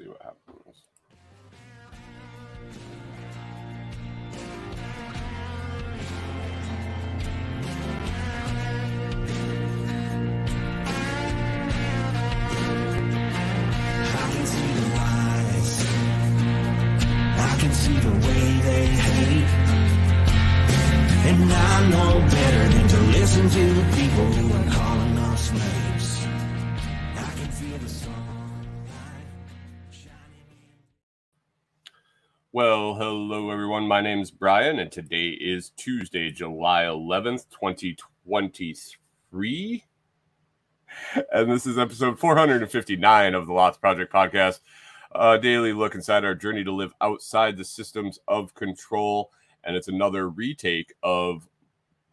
[0.00, 0.76] see what happens.
[14.02, 15.72] I can see the lies.
[17.38, 19.50] I can see the way they hate.
[21.28, 26.26] And I know better than to listen to the people who are calling us names.
[27.16, 28.39] I can feel the sunlight
[32.52, 33.86] Well, hello everyone.
[33.86, 39.84] My name's Brian, and today is Tuesday, July 11th, 2023.
[41.32, 44.62] And this is episode 459 of the Lots Project podcast,
[45.14, 49.30] a daily look inside our journey to live outside the systems of control.
[49.62, 51.48] And it's another retake of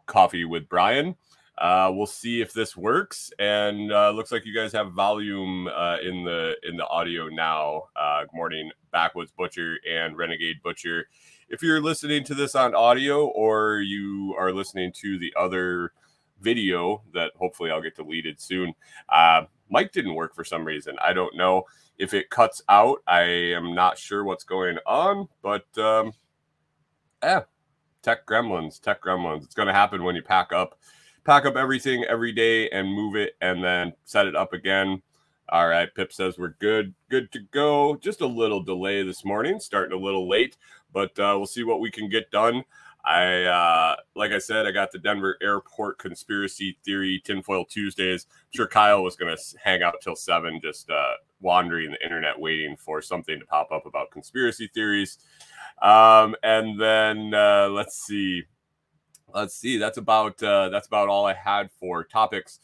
[0.05, 1.15] Coffee with Brian.
[1.57, 3.31] Uh, we'll see if this works.
[3.39, 7.83] And uh, looks like you guys have volume uh, in the in the audio now.
[7.95, 11.07] Uh, good morning, Backwoods Butcher and Renegade Butcher.
[11.49, 15.93] If you're listening to this on audio or you are listening to the other
[16.41, 18.73] video that hopefully I'll get deleted soon,
[19.09, 20.95] uh, mic didn't work for some reason.
[21.01, 21.63] I don't know
[21.97, 23.01] if it cuts out.
[23.07, 26.11] I am not sure what's going on, but um,
[27.23, 27.43] yeah,
[28.03, 29.43] tech gremlins, tech gremlins.
[29.43, 30.77] It's going to happen when you pack up
[31.27, 35.01] pack up everything every day and move it and then set it up again.
[35.49, 37.97] All right, Pip says we're good, good to go.
[37.97, 40.55] Just a little delay this morning, starting a little late,
[40.93, 42.63] but uh, we'll see what we can get done.
[43.03, 48.25] I, uh, like I said, I got the Denver Airport conspiracy theory tinfoil Tuesdays.
[48.29, 52.39] I'm sure Kyle was going to hang out till seven, just uh, wandering the internet
[52.39, 55.17] waiting for something to pop up about conspiracy theories.
[55.81, 58.45] Um, and then uh, let's see
[59.33, 62.59] let's see that's about uh that's about all i had for topics.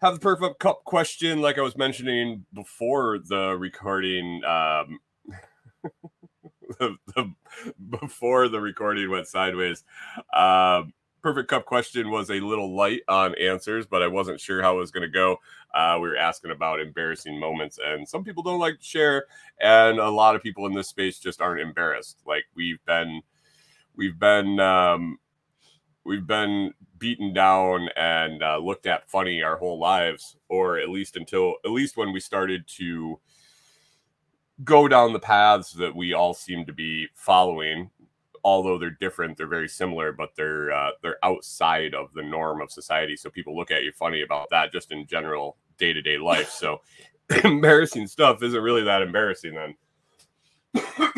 [0.00, 5.00] Have the perfect cup question like i was mentioning before the recording um
[6.78, 7.32] the, the,
[8.00, 9.84] before the recording went sideways
[10.34, 14.74] um perfect cup question was a little light on answers but i wasn't sure how
[14.74, 15.38] it was going to go.
[15.74, 19.24] Uh, we were asking about embarrassing moments and some people don't like to share
[19.60, 22.18] and a lot of people in this space just aren't embarrassed.
[22.26, 23.22] Like we've been
[23.96, 25.18] we've been um
[26.04, 31.16] we've been beaten down and uh, looked at funny our whole lives, or at least
[31.16, 33.18] until at least when we started to
[34.64, 37.90] go down the paths that we all seem to be following.
[38.44, 42.72] Although they're different, they're very similar, but they're uh, they're outside of the norm of
[42.72, 43.16] society.
[43.16, 46.50] So people look at you funny about that, just in general day to day life.
[46.50, 46.80] So
[47.44, 49.76] embarrassing stuff isn't really that embarrassing then.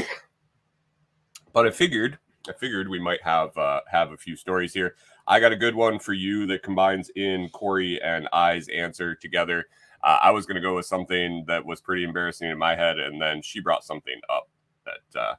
[1.53, 2.19] but I figured
[2.49, 4.97] I figured we might have uh, have a few stories here.
[5.27, 9.67] I got a good one for you that combines in Kori and I's answer together.
[10.03, 12.99] Uh, I was going to go with something that was pretty embarrassing in my head,
[12.99, 14.49] and then she brought something up
[14.85, 15.35] that uh,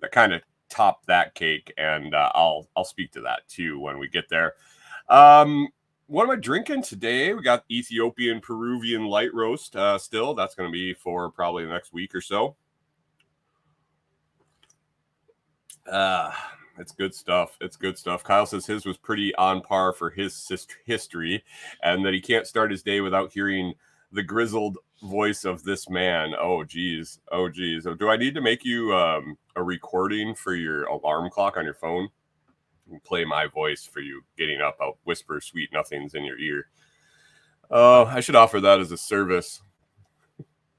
[0.00, 3.98] that kind of topped that cake, and uh, I'll I'll speak to that too when
[3.98, 4.54] we get there.
[5.08, 5.68] Um,
[6.06, 7.34] what am I drinking today?
[7.34, 9.76] We got Ethiopian Peruvian light roast.
[9.76, 12.56] Uh, still, that's going to be for probably the next week or so.
[15.90, 16.32] Uh,
[16.78, 17.56] it's good stuff.
[17.60, 18.24] It's good stuff.
[18.24, 20.50] Kyle says his was pretty on par for his
[20.84, 21.44] history,
[21.82, 23.74] and that he can't start his day without hearing
[24.12, 26.32] the grizzled voice of this man.
[26.38, 27.18] Oh, geez.
[27.30, 27.86] Oh, geez.
[27.98, 31.74] Do I need to make you um, a recording for your alarm clock on your
[31.74, 32.08] phone?
[33.04, 34.76] Play my voice for you getting up.
[34.80, 36.66] I'll whisper sweet nothings in your ear.
[37.70, 39.62] Oh, I should offer that as a service.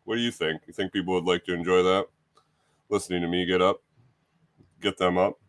[0.04, 0.62] What do you think?
[0.68, 2.08] You think people would like to enjoy that?
[2.90, 3.82] Listening to me get up?
[4.84, 5.40] Get them up.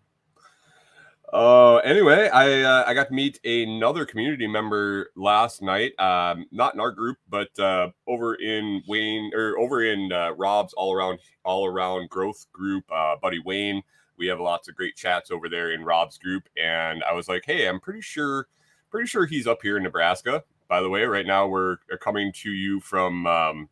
[1.32, 5.98] Uh, anyway, I uh, I got to meet another community member last night.
[5.98, 10.72] Um, not in our group, but uh, over in Wayne or over in uh, Rob's
[10.74, 12.84] all around all around growth group.
[12.88, 13.82] Uh, buddy Wayne,
[14.16, 17.42] we have lots of great chats over there in Rob's group, and I was like,
[17.44, 18.46] hey, I'm pretty sure,
[18.88, 20.44] pretty sure he's up here in Nebraska.
[20.68, 23.68] By the way, right now we're coming to you from um,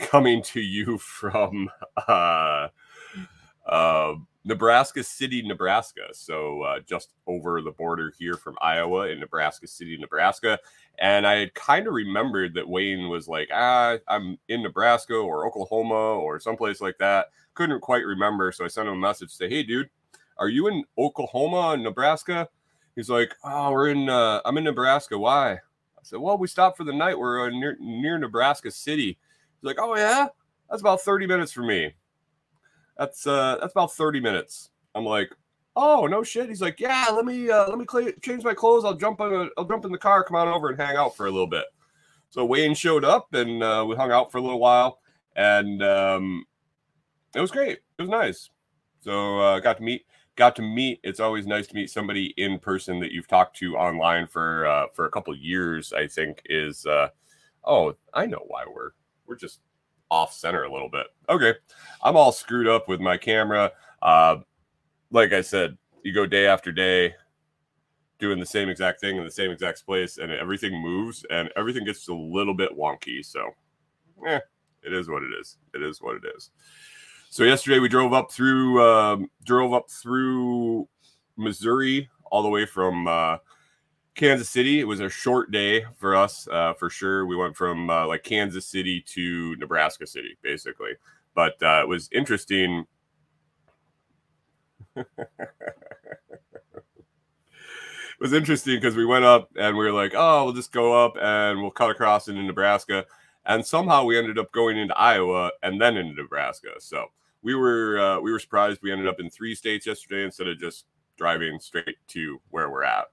[0.00, 1.68] coming to you from
[2.08, 2.68] uh
[3.70, 4.14] uh,
[4.44, 6.08] Nebraska City, Nebraska.
[6.12, 10.58] So uh, just over the border here from Iowa in Nebraska City, Nebraska.
[10.98, 15.46] And I had kind of remembered that Wayne was like, ah, I'm in Nebraska or
[15.46, 17.26] Oklahoma or someplace like that.
[17.54, 18.50] Couldn't quite remember.
[18.50, 19.88] So I sent him a message say, hey, dude,
[20.36, 22.48] are you in Oklahoma Nebraska?
[22.96, 25.16] He's like, oh, we're in, uh, I'm in Nebraska.
[25.16, 25.52] Why?
[25.52, 27.18] I said, well, we stopped for the night.
[27.18, 29.18] We're uh, near, near Nebraska City.
[29.60, 30.28] He's like, oh, yeah?
[30.68, 31.94] That's about 30 minutes for me.
[33.00, 34.68] That's uh that's about 30 minutes.
[34.94, 35.34] I'm like,
[35.74, 36.50] oh no shit.
[36.50, 38.84] He's like, yeah, let me uh let me cl- change my clothes.
[38.84, 41.16] I'll jump on a, I'll jump in the car, come on over and hang out
[41.16, 41.64] for a little bit.
[42.28, 45.00] So Wayne showed up and uh, we hung out for a little while.
[45.34, 46.44] and um,
[47.34, 47.78] it was great.
[47.98, 48.50] It was nice.
[49.00, 50.04] So uh, got to meet
[50.36, 51.00] got to meet.
[51.02, 54.88] It's always nice to meet somebody in person that you've talked to online for uh,
[54.92, 55.94] for a couple years.
[55.94, 57.08] I think is uh,
[57.64, 58.90] oh I know why we're
[59.26, 59.60] we're just
[60.10, 61.06] off center a little bit.
[61.28, 61.54] Okay,
[62.02, 63.72] I'm all screwed up with my camera.
[64.02, 64.38] Uh,
[65.10, 67.14] like I said, you go day after day
[68.18, 71.84] doing the same exact thing in the same exact place, and everything moves and everything
[71.84, 73.24] gets a little bit wonky.
[73.24, 73.50] So,
[74.26, 74.40] eh,
[74.82, 75.56] it is what it is.
[75.74, 76.50] It is what it is.
[77.32, 80.88] So yesterday we drove up through um, drove up through
[81.36, 83.36] Missouri all the way from uh,
[84.14, 84.80] Kansas City.
[84.80, 87.26] It was a short day for us uh, for sure.
[87.26, 90.92] We went from uh, like Kansas City to Nebraska City basically,
[91.34, 92.86] but uh, it was interesting.
[94.96, 95.06] it
[98.20, 101.16] was interesting because we went up and we were like, oh, we'll just go up
[101.20, 103.06] and we'll cut across into Nebraska.
[103.46, 106.72] And somehow we ended up going into Iowa and then into Nebraska.
[106.78, 107.06] So
[107.42, 110.58] we were uh, we were surprised we ended up in three states yesterday instead of
[110.58, 110.86] just
[111.16, 113.06] driving straight to where we're at.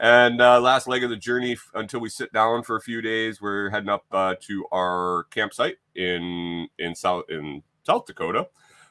[0.00, 3.40] And uh, last leg of the journey until we sit down for a few days,
[3.40, 8.48] we're heading up uh, to our campsite in in South in South Dakota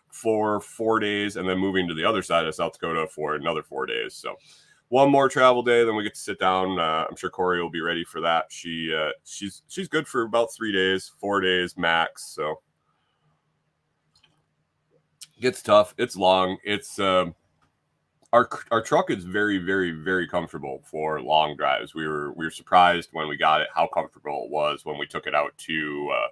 [0.09, 3.61] for four days, and then moving to the other side of South Dakota for another
[3.61, 4.15] four days.
[4.15, 4.35] So
[4.89, 6.79] one more travel day, then we get to sit down.
[6.79, 8.45] Uh, I'm sure Kori will be ready for that.
[8.49, 12.33] She uh, she's she's good for about three days, four days max.
[12.33, 12.61] So
[15.41, 15.93] gets tough.
[15.97, 16.57] It's long.
[16.63, 17.35] It's um,
[18.35, 21.95] our our truck is very very very comfortable for long drives.
[21.95, 25.07] We were we were surprised when we got it how comfortable it was when we
[25.07, 26.27] took it out to uh,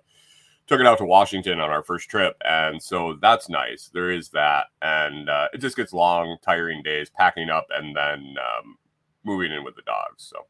[0.68, 3.90] took it out to Washington on our first trip, and so that's nice.
[3.94, 8.36] There is that, and uh, it just gets long, tiring days packing up and then
[8.38, 8.78] um,
[9.24, 10.24] moving in with the dogs.
[10.24, 10.46] So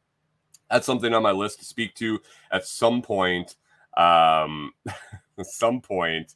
[0.68, 2.20] that's something on my list to speak to
[2.50, 3.54] at some point.
[3.96, 4.72] Um,
[5.42, 6.34] some point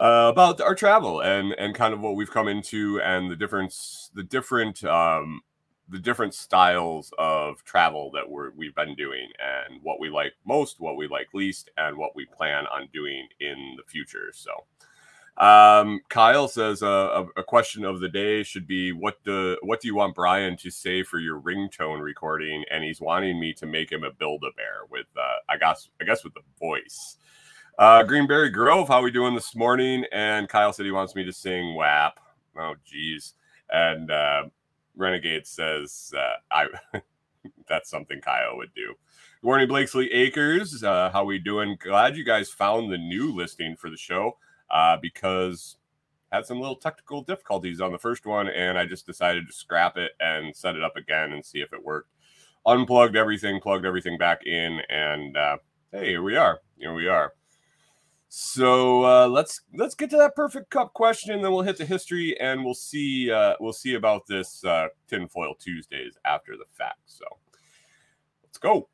[0.00, 4.10] uh, about our travel and and kind of what we've come into and the difference
[4.14, 5.42] the different um,
[5.90, 10.80] the different styles of travel that we're we've been doing and what we like most,
[10.80, 14.32] what we like least, and what we plan on doing in the future.
[14.32, 14.50] So.
[15.36, 19.80] Um, Kyle says uh, a, a question of the day should be what do what
[19.80, 22.64] do you want Brian to say for your ringtone recording?
[22.70, 25.88] And he's wanting me to make him a build a bear with uh, I guess
[26.00, 27.16] I guess with the voice.
[27.80, 30.04] Uh, Greenberry Grove, how we doing this morning?
[30.12, 32.20] And Kyle said he wants me to sing WAP.
[32.58, 33.32] Oh, geez.
[33.70, 34.42] And uh,
[34.96, 36.66] Renegade says uh, I
[37.68, 38.88] that's something Kyle would do.
[38.88, 40.84] Good morning, Blakesley Acres.
[40.84, 41.78] Uh, how we doing?
[41.80, 44.36] Glad you guys found the new listing for the show
[44.70, 45.76] uh, because
[46.32, 49.96] had some little technical difficulties on the first one, and I just decided to scrap
[49.96, 52.10] it and set it up again and see if it worked.
[52.66, 55.56] Unplugged everything, plugged everything back in, and uh,
[55.92, 56.60] hey, here we are.
[56.76, 57.32] Here we are.
[58.32, 62.38] So uh, let's let's get to that perfect cup question, then we'll hit the history,
[62.38, 67.00] and we'll see uh, we'll see about this uh, tinfoil Tuesdays after the fact.
[67.06, 67.24] So
[68.44, 68.88] let's go.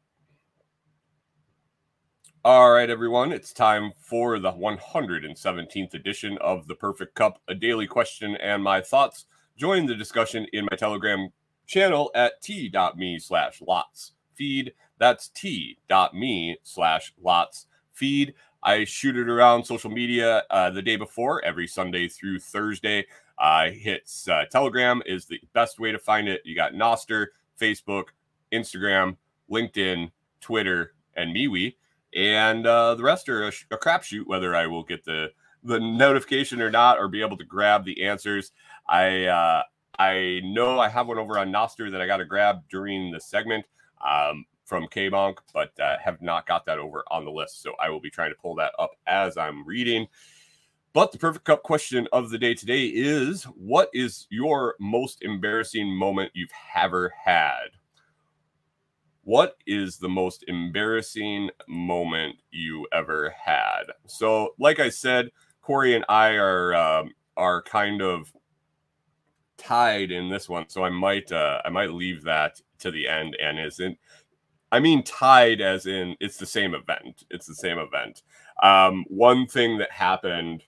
[2.47, 7.87] All right, everyone, it's time for the 117th edition of the Perfect Cup, a daily
[7.87, 9.27] question and my thoughts.
[9.59, 11.29] Join the discussion in my Telegram
[11.67, 14.73] channel at t.me slash lots feed.
[14.97, 18.33] That's t.me slash lots feed.
[18.67, 23.07] I shoot it around social media uh, the day before, every Sunday through Thursday.
[23.39, 26.43] Uh, hits uh, Telegram is the best way to find it.
[26.45, 27.29] You got Nostr,
[27.61, 28.07] Facebook,
[28.53, 29.19] Instagram,
[29.49, 31.77] LinkedIn, Twitter, and MeWe,
[32.13, 35.31] and uh, the rest are a, sh- a crapshoot whether I will get the
[35.63, 38.51] the notification or not, or be able to grab the answers.
[38.89, 39.63] I uh,
[39.97, 43.21] I know I have one over on Nostr that I got to grab during the
[43.21, 43.65] segment.
[44.05, 47.63] Um, from K-Bonk, but uh, have not got that over on the list.
[47.63, 50.09] So I will be trying to pull that up as I'm reading.
[50.93, 55.95] But the perfect cup question of the day today is what is your most embarrassing
[55.95, 57.69] moment you've ever had?
[59.23, 63.85] What is the most embarrassing moment you ever had?
[64.07, 65.31] So, like I said,
[65.61, 68.33] Kori and I are um, are kind of
[69.59, 73.37] tied in this one, so I might uh, I might leave that to the end
[73.41, 73.99] and isn't
[74.77, 77.25] I mean tied as in it's the same event.
[77.31, 78.23] It's the same event.
[78.63, 80.65] Um, one thing that happened,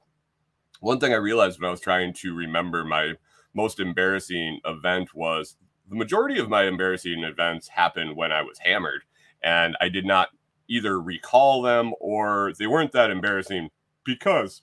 [0.81, 3.12] one thing I realized when I was trying to remember my
[3.53, 5.57] most embarrassing event was
[5.91, 9.03] the majority of my embarrassing events happened when I was hammered,
[9.43, 10.29] and I did not
[10.69, 13.69] either recall them or they weren't that embarrassing
[14.05, 14.62] because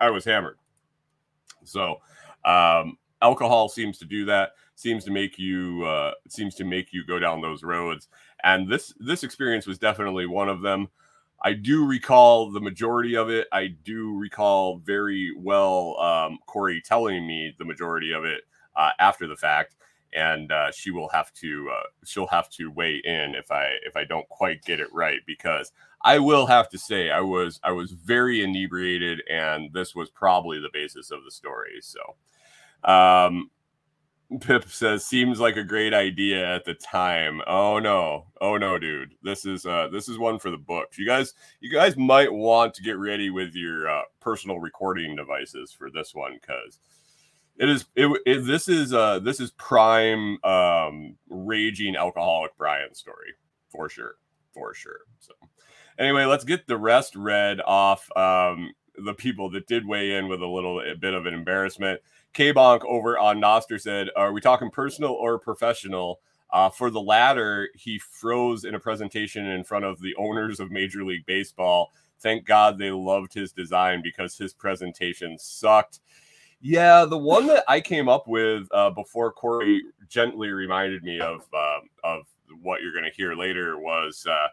[0.00, 0.58] I was hammered.
[1.62, 1.98] So,
[2.44, 4.54] um, alcohol seems to do that.
[4.74, 8.08] Seems to make you uh, seems to make you go down those roads
[8.44, 10.88] and this this experience was definitely one of them.
[11.44, 13.48] I do recall the majority of it.
[13.52, 18.42] I do recall very well um, Kori telling me the majority of it
[18.76, 19.74] uh, after the fact,
[20.14, 23.96] and uh, she will have to uh, she'll have to weigh in if I if
[23.96, 25.72] I don't quite get it right because
[26.02, 30.60] I will have to say I was I was very inebriated and this was probably
[30.60, 31.80] the basis of the story.
[31.80, 32.00] So,
[32.84, 33.50] um,
[34.40, 37.40] Pip says seems like a great idea at the time.
[37.46, 38.26] Oh no.
[38.40, 39.14] Oh no, dude.
[39.22, 40.98] This is uh this is one for the books.
[40.98, 45.72] You guys you guys might want to get ready with your uh, personal recording devices
[45.72, 46.78] for this one cuz
[47.56, 53.34] it is it, it this is uh this is prime um raging alcoholic Brian story
[53.68, 54.16] for sure.
[54.52, 55.00] For sure.
[55.18, 55.32] So
[55.98, 60.42] anyway, let's get the rest read off um the people that did weigh in with
[60.42, 62.00] a little a bit of an embarrassment.
[62.32, 66.20] K Bonk over on Nostr said, Are we talking personal or professional?
[66.50, 70.70] Uh, for the latter, he froze in a presentation in front of the owners of
[70.70, 71.90] Major League Baseball.
[72.20, 76.00] Thank God they loved his design because his presentation sucked.
[76.60, 81.42] Yeah, the one that I came up with uh, before Kori gently reminded me of
[81.52, 82.26] uh, of
[82.60, 84.46] what you're going to hear later was uh,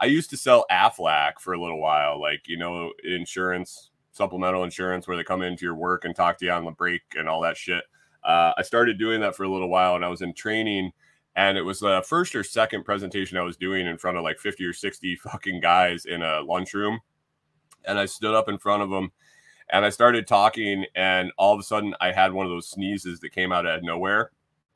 [0.00, 5.06] I used to sell Aflac for a little while, like you know, insurance supplemental insurance
[5.06, 7.40] where they come into your work and talk to you on the break and all
[7.42, 7.82] that shit.
[8.22, 10.92] Uh, I started doing that for a little while and I was in training
[11.36, 14.38] and it was the first or second presentation I was doing in front of like
[14.38, 17.00] 50 or 60 fucking guys in a lunchroom.
[17.84, 19.10] And I stood up in front of them
[19.70, 23.18] and I started talking and all of a sudden I had one of those sneezes
[23.20, 24.30] that came out of nowhere,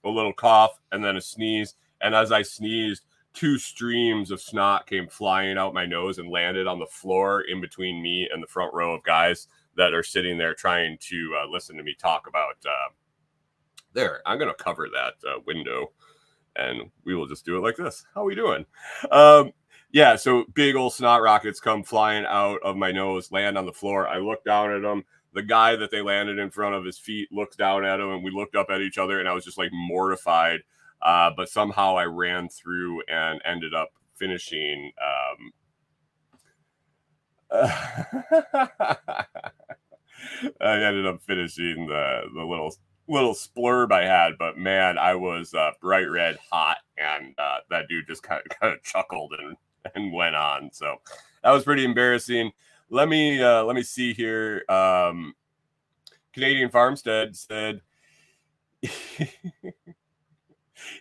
[0.04, 1.74] a little cough and then a sneeze.
[2.00, 3.04] And as I sneezed,
[3.38, 7.60] two streams of snot came flying out my nose and landed on the floor in
[7.60, 11.48] between me and the front row of guys that are sitting there trying to uh,
[11.48, 12.56] listen to me talk about.
[12.66, 12.90] Uh,
[13.92, 15.92] there, I'm going to cover that uh, window,
[16.56, 18.04] and we will just do it like this.
[18.12, 18.66] How are we doing?
[19.12, 19.52] Um,
[19.92, 23.72] yeah, so big old snot rockets come flying out of my nose, land on the
[23.72, 24.08] floor.
[24.08, 25.04] I look down at them.
[25.32, 28.24] The guy that they landed in front of his feet looks down at him, and
[28.24, 30.62] we looked up at each other, and I was just like mortified
[31.02, 34.92] uh, but somehow I ran through and ended up finishing.
[35.02, 35.52] Um,
[40.60, 42.74] I ended up finishing the the little
[43.08, 47.88] little splurb I had, but man, I was uh, bright red hot, and uh, that
[47.88, 49.56] dude just kind of kind of chuckled and
[49.94, 50.70] and went on.
[50.72, 50.96] So
[51.42, 52.52] that was pretty embarrassing.
[52.90, 54.64] Let me uh, let me see here.
[54.68, 55.34] Um,
[56.32, 57.80] Canadian Farmstead said.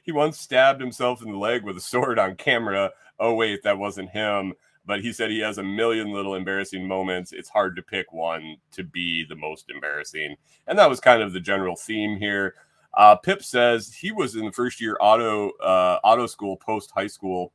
[0.04, 2.92] he once stabbed himself in the leg with a sword on camera.
[3.20, 4.54] Oh, wait, that wasn't him.
[4.86, 7.34] But he said he has a million little embarrassing moments.
[7.34, 10.38] It's hard to pick one to be the most embarrassing.
[10.66, 12.56] And that was kind of the general theme here.
[12.94, 17.08] Uh, Pip says he was in the first year auto uh, auto school post high
[17.08, 17.54] school,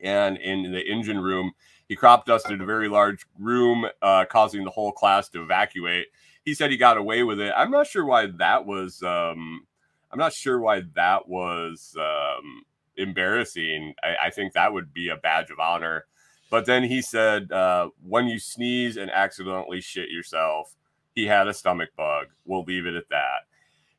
[0.00, 1.52] and in the engine room,
[1.88, 6.08] he crop dusted a very large room, uh, causing the whole class to evacuate.
[6.44, 7.54] He said he got away with it.
[7.56, 9.66] I'm not sure why that was um,
[10.12, 12.62] I'm not sure why that was um,
[12.96, 13.94] embarrassing.
[14.02, 16.06] I, I, think that would be a badge of honor.
[16.50, 20.74] But then he said, uh, when you sneeze and accidentally shit yourself,
[21.14, 22.26] he had a stomach bug.
[22.44, 23.46] We'll leave it at that.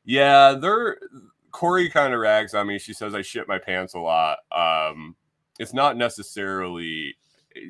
[0.04, 0.98] Yeah, there.
[1.50, 2.78] Kori kind of rags on me.
[2.78, 4.38] She says I shit my pants a lot.
[4.50, 5.16] Um,
[5.58, 7.14] it's not necessarily.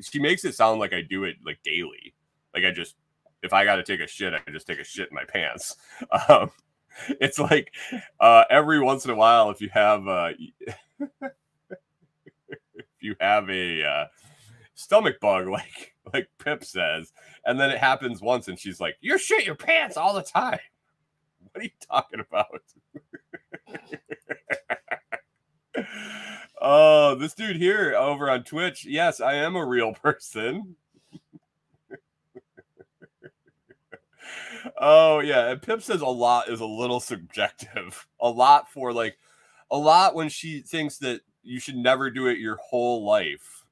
[0.01, 2.13] She makes it sound like I do it like daily.
[2.53, 2.95] Like I just,
[3.41, 5.75] if I got to take a shit, I just take a shit in my pants.
[6.29, 6.51] Um,
[7.21, 7.73] it's like
[8.19, 10.29] uh, every once in a while, if you have uh,
[11.69, 14.05] if you have a uh,
[14.75, 17.11] stomach bug, like like Pip says,
[17.45, 20.59] and then it happens once, and she's like, "You shit your pants all the time."
[21.39, 22.61] What are you talking about?
[26.61, 28.85] oh, this dude here over on Twitch.
[28.85, 30.75] Yes, I am a real person.
[34.77, 38.07] Oh yeah, and Pip says a lot is a little subjective.
[38.21, 39.17] A lot for like
[39.69, 43.65] a lot when she thinks that you should never do it your whole life.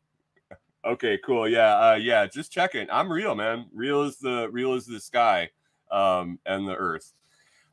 [0.83, 1.47] Okay, cool.
[1.47, 2.25] Yeah, uh, yeah.
[2.25, 2.87] Just checking.
[2.91, 3.67] I'm real, man.
[3.73, 5.51] Real is the real is the sky,
[5.89, 7.13] um, and the earth.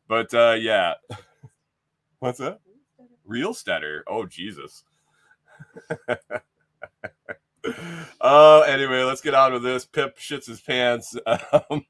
[0.07, 0.95] But uh, yeah,
[2.21, 2.61] what's that?
[3.25, 4.03] Real stetter.
[4.07, 4.85] Oh Jesus.
[8.21, 9.85] oh, anyway, let's get on with this.
[9.85, 11.17] Pip shits his pants.
[11.27, 11.85] Um,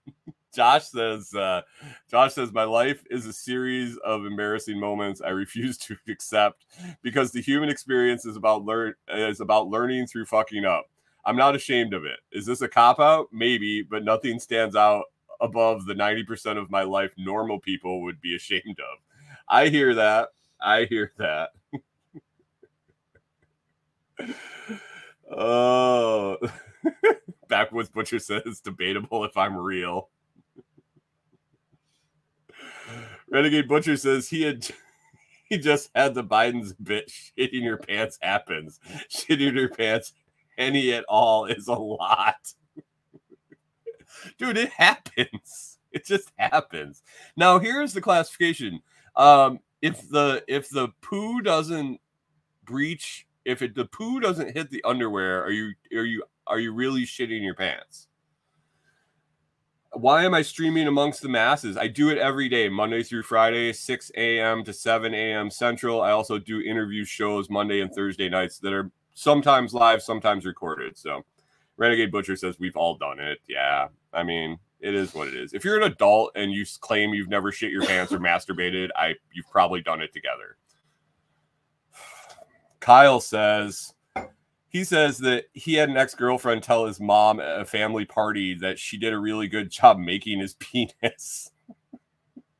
[0.54, 1.62] Josh says, uh,
[2.10, 6.66] Josh says, my life is a series of embarrassing moments I refuse to accept
[7.02, 10.86] because the human experience is about learn is about learning through fucking up.
[11.24, 12.18] I'm not ashamed of it.
[12.32, 13.28] Is this a cop out?
[13.32, 15.04] Maybe, but nothing stands out
[15.40, 18.98] above the 90% of my life normal people would be ashamed of.
[19.48, 20.30] I hear that.
[20.60, 21.50] I hear that.
[25.30, 26.38] oh.
[27.48, 30.08] Backwoods Butcher says debatable if I'm real.
[33.30, 34.66] Renegade Butcher says he had
[35.44, 38.80] he just had the Biden's bit shitting your pants happens.
[39.10, 40.12] Shitting your pants
[40.56, 42.54] any at all is a lot.
[44.38, 45.78] Dude, it happens.
[45.92, 47.02] It just happens.
[47.36, 48.80] Now here's the classification.
[49.16, 52.00] Um if the if the poo doesn't
[52.64, 56.72] breach if it the poo doesn't hit the underwear, are you are you are you
[56.72, 58.07] really shitting your pants?
[59.92, 61.76] Why am I streaming amongst the masses?
[61.76, 64.62] I do it every day, Monday through Friday, 6 a.m.
[64.64, 65.50] to 7 a.m.
[65.50, 66.02] Central.
[66.02, 70.96] I also do interview shows Monday and Thursday nights that are sometimes live, sometimes recorded.
[70.98, 71.24] So
[71.78, 73.38] Renegade Butcher says we've all done it.
[73.48, 73.88] Yeah.
[74.12, 75.54] I mean, it is what it is.
[75.54, 79.14] If you're an adult and you claim you've never shit your pants or masturbated, I
[79.32, 80.56] you've probably done it together.
[82.80, 83.94] Kyle says
[84.70, 88.78] he says that he had an ex-girlfriend tell his mom at a family party that
[88.78, 91.50] she did a really good job making his penis.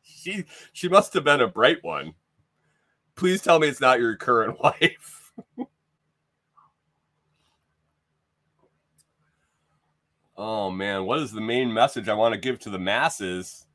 [0.03, 2.15] she she must have been a bright one.
[3.15, 5.33] Please tell me it's not your current wife.
[10.37, 13.67] oh man, what is the main message I want to give to the masses?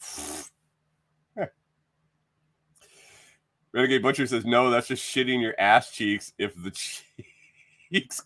[3.72, 6.70] Renegade Butcher says, no, that's just shitting your ass cheeks if the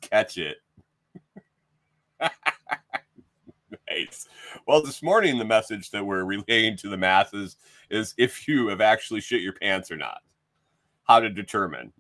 [0.01, 0.59] catch it.
[3.89, 4.29] nice.
[4.67, 7.57] Well, this morning, the message that we're relaying to the masses
[7.91, 10.19] is if you have actually shit your pants or not,
[11.05, 11.93] how to determine.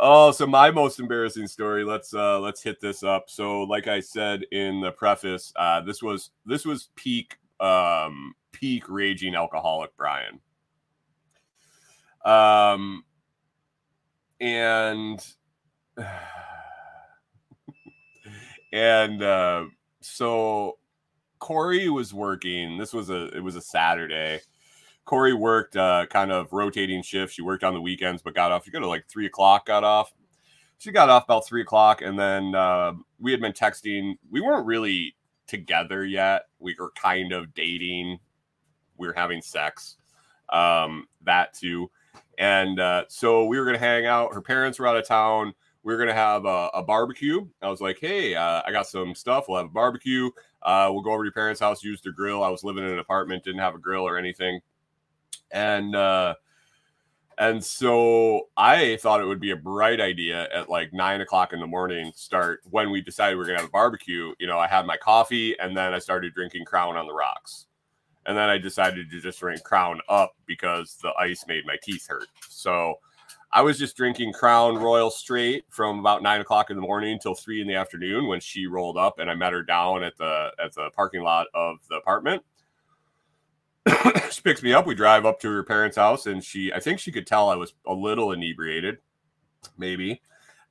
[0.00, 1.82] Oh, so my most embarrassing story.
[1.82, 3.28] Let's uh let's hit this up.
[3.28, 8.84] So, like I said in the preface, uh this was this was peak um peak
[8.88, 10.40] raging alcoholic Brian.
[12.24, 13.04] Um,
[14.40, 15.24] and
[18.72, 19.64] and uh,
[20.00, 20.78] so
[21.38, 22.78] Kori was working.
[22.78, 24.40] This was a it was a Saturday.
[25.04, 27.34] Kori worked uh, kind of rotating shifts.
[27.34, 28.64] She worked on the weekends, but got off.
[28.64, 29.66] She got to like three o'clock.
[29.66, 30.12] Got off.
[30.78, 34.14] She got off about three o'clock, and then uh, we had been texting.
[34.30, 36.42] We weren't really together yet.
[36.58, 38.18] We were kind of dating.
[38.96, 39.96] We were having sex.
[40.50, 41.90] Um, that too.
[42.38, 44.34] And uh, so we were to hang out.
[44.34, 45.54] Her parents were out of town.
[45.82, 47.46] We were going to have a, a, barbecue.
[47.62, 49.46] I was like, hey, uh, I got some stuff.
[49.48, 50.30] We'll have a barbecue.
[50.62, 52.42] Uh, we'll go over to your parents' house, use their grill.
[52.42, 54.60] I was living in an apartment, didn't have a grill or anything.
[55.50, 56.34] And, uh,
[57.38, 61.60] and so I thought it would be a bright idea at like nine o'clock in
[61.60, 64.34] the morning start when we decided we are gonna have a barbecue.
[64.40, 67.66] You know, I had my coffee and then I started drinking Crown on the rocks
[68.28, 72.06] and then I decided to just drink Crown up because the ice made my teeth
[72.08, 72.26] hurt.
[72.46, 72.96] So
[73.50, 77.34] I was just drinking Crown Royal straight from about nine o'clock in the morning until
[77.34, 80.50] three in the afternoon when she rolled up, and I met her down at the
[80.62, 82.42] at the parking lot of the apartment.
[84.30, 84.86] she picks me up.
[84.86, 87.56] We drive up to her parents' house, and she I think she could tell I
[87.56, 88.98] was a little inebriated,
[89.78, 90.20] maybe.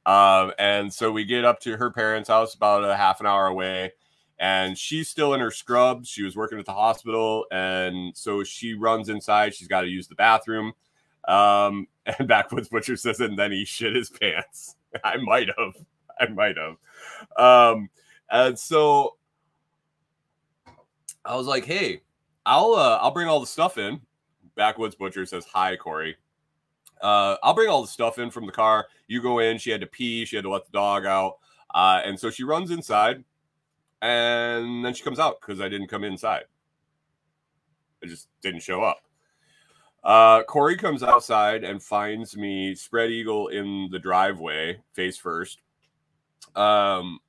[0.05, 3.47] Um, and so we get up to her parents' house about a half an hour
[3.47, 3.91] away
[4.39, 6.09] and she's still in her scrubs.
[6.09, 9.55] She was working at the hospital, and so she runs inside.
[9.55, 10.73] She's got to use the bathroom.
[11.27, 14.75] Um, and Backwoods Butcher says, and then he shit his pants.
[15.03, 15.75] I might have.
[16.19, 16.77] I might have.
[17.37, 17.89] Um,
[18.31, 19.15] and so
[21.23, 22.01] I was like, hey,
[22.45, 24.01] I'll uh, I'll bring all the stuff in.
[24.55, 26.15] Backwoods Butcher says, hi, Kori.
[27.01, 28.87] Uh, I'll bring all the stuff in from the car.
[29.07, 29.59] You go in.
[29.59, 30.25] She had to pee.
[30.25, 31.37] She had to let the dog out.
[31.75, 33.23] Uh, and so she runs inside
[34.01, 36.45] and then she comes out because I didn't come inside.
[38.03, 39.01] I just didn't show up.
[40.03, 45.59] Uh, Kori comes outside and finds me spread eagle in the driveway, face first.
[46.55, 47.19] Um,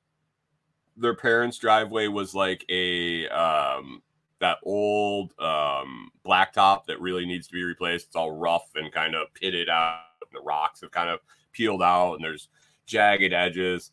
[0.95, 4.01] their parents' driveway was like a um,
[4.39, 8.07] that old um, blacktop that really needs to be replaced.
[8.07, 9.99] It's all rough and kind of pitted out.
[10.31, 11.19] The rocks have kind of
[11.51, 12.49] peeled out, and there's
[12.85, 13.91] jagged edges.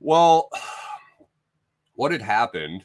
[0.00, 0.50] Well,
[1.94, 2.84] what had happened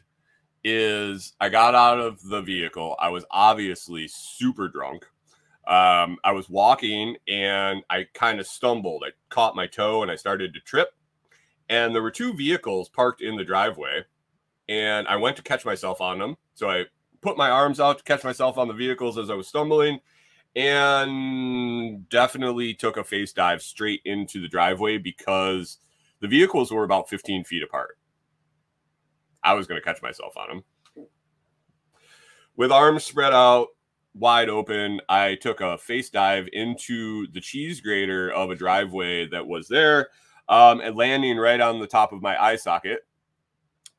[0.63, 2.95] is I got out of the vehicle.
[2.99, 5.05] I was obviously super drunk.
[5.67, 9.03] Um, I was walking and I kind of stumbled.
[9.05, 10.89] I caught my toe and I started to trip.
[11.69, 14.03] And there were two vehicles parked in the driveway.
[14.67, 16.37] And I went to catch myself on them.
[16.53, 16.85] So I
[17.21, 19.99] put my arms out to catch myself on the vehicles as I was stumbling
[20.55, 25.77] and definitely took a face dive straight into the driveway because
[26.19, 27.97] the vehicles were about 15 feet apart.
[29.43, 30.63] I was going to catch myself on him.
[32.55, 33.67] With arms spread out
[34.13, 39.47] wide open, I took a face dive into the cheese grater of a driveway that
[39.47, 40.09] was there.
[40.49, 43.07] um, and landing right on the top of my eye socket.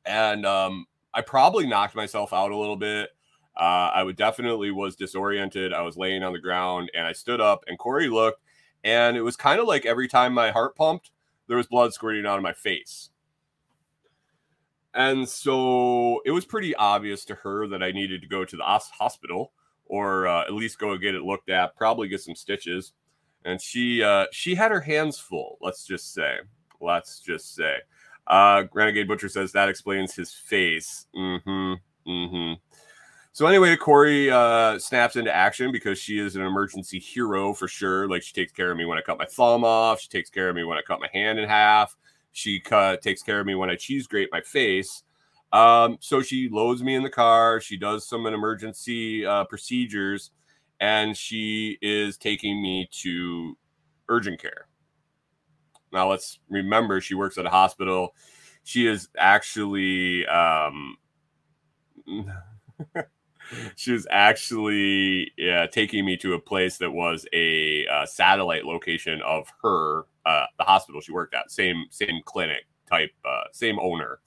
[0.05, 3.09] And um, I probably knocked myself out a little bit.
[3.57, 5.73] Uh, I would definitely was disoriented.
[5.73, 8.41] I was laying on the ground and I stood up and Corey looked
[8.83, 11.11] and it was kind of like every time my heart pumped,
[11.47, 13.09] there was blood squirting out of my face.
[14.93, 18.63] And so it was pretty obvious to her that I needed to go to the
[18.63, 19.51] hospital
[19.85, 22.93] or uh, at least go get it looked at, probably get some stitches.
[23.45, 25.57] And she uh, she had her hands full.
[25.61, 26.37] Let's just say.
[26.79, 27.77] Let's just say.
[28.25, 31.07] Uh, Renegade Butcher says that explains his face.
[31.15, 31.73] Mm-hmm.
[32.09, 32.53] Mm-hmm.
[33.33, 38.07] So anyway, Kori uh, snaps into action because she is an emergency hero for sure.
[38.07, 39.99] Like she takes care of me when I cut my thumb off.
[39.99, 41.97] She takes care of me when I cut my hand in half.
[42.33, 42.59] She
[43.01, 45.03] takes care of me when I cheese grate my face.
[45.53, 47.61] Um, so she loads me in the car.
[47.61, 50.31] She does some emergency uh, procedures,
[50.79, 53.55] and she is taking me to
[54.09, 54.67] urgent care.
[55.91, 58.15] Now let's remember she works at a hospital.
[58.63, 60.97] She is actually um,
[63.75, 69.21] she was actually yeah, taking me to a place that was a uh, satellite location
[69.21, 74.19] of her uh, the hospital she worked at same same clinic type uh, same owner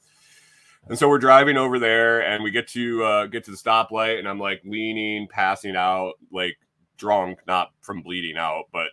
[0.88, 4.18] and so we're driving over there and we get to uh, get to the stoplight
[4.18, 6.56] and i'm like leaning passing out like
[6.96, 8.88] drunk not from bleeding out but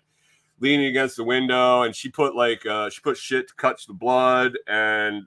[0.59, 3.93] leaning against the window and she put like uh, she put shit to catch the
[3.93, 5.23] blood and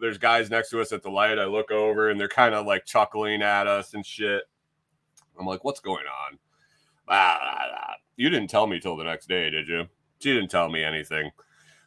[0.00, 1.38] there's guys next to us at the light.
[1.38, 4.42] I look over and they're kind of like chuckling at us and shit.
[5.38, 6.38] I'm like, what's going on?
[7.08, 7.94] Ah, ah, ah.
[8.16, 9.86] You didn't tell me till the next day, did you?
[10.20, 11.30] She didn't tell me anything.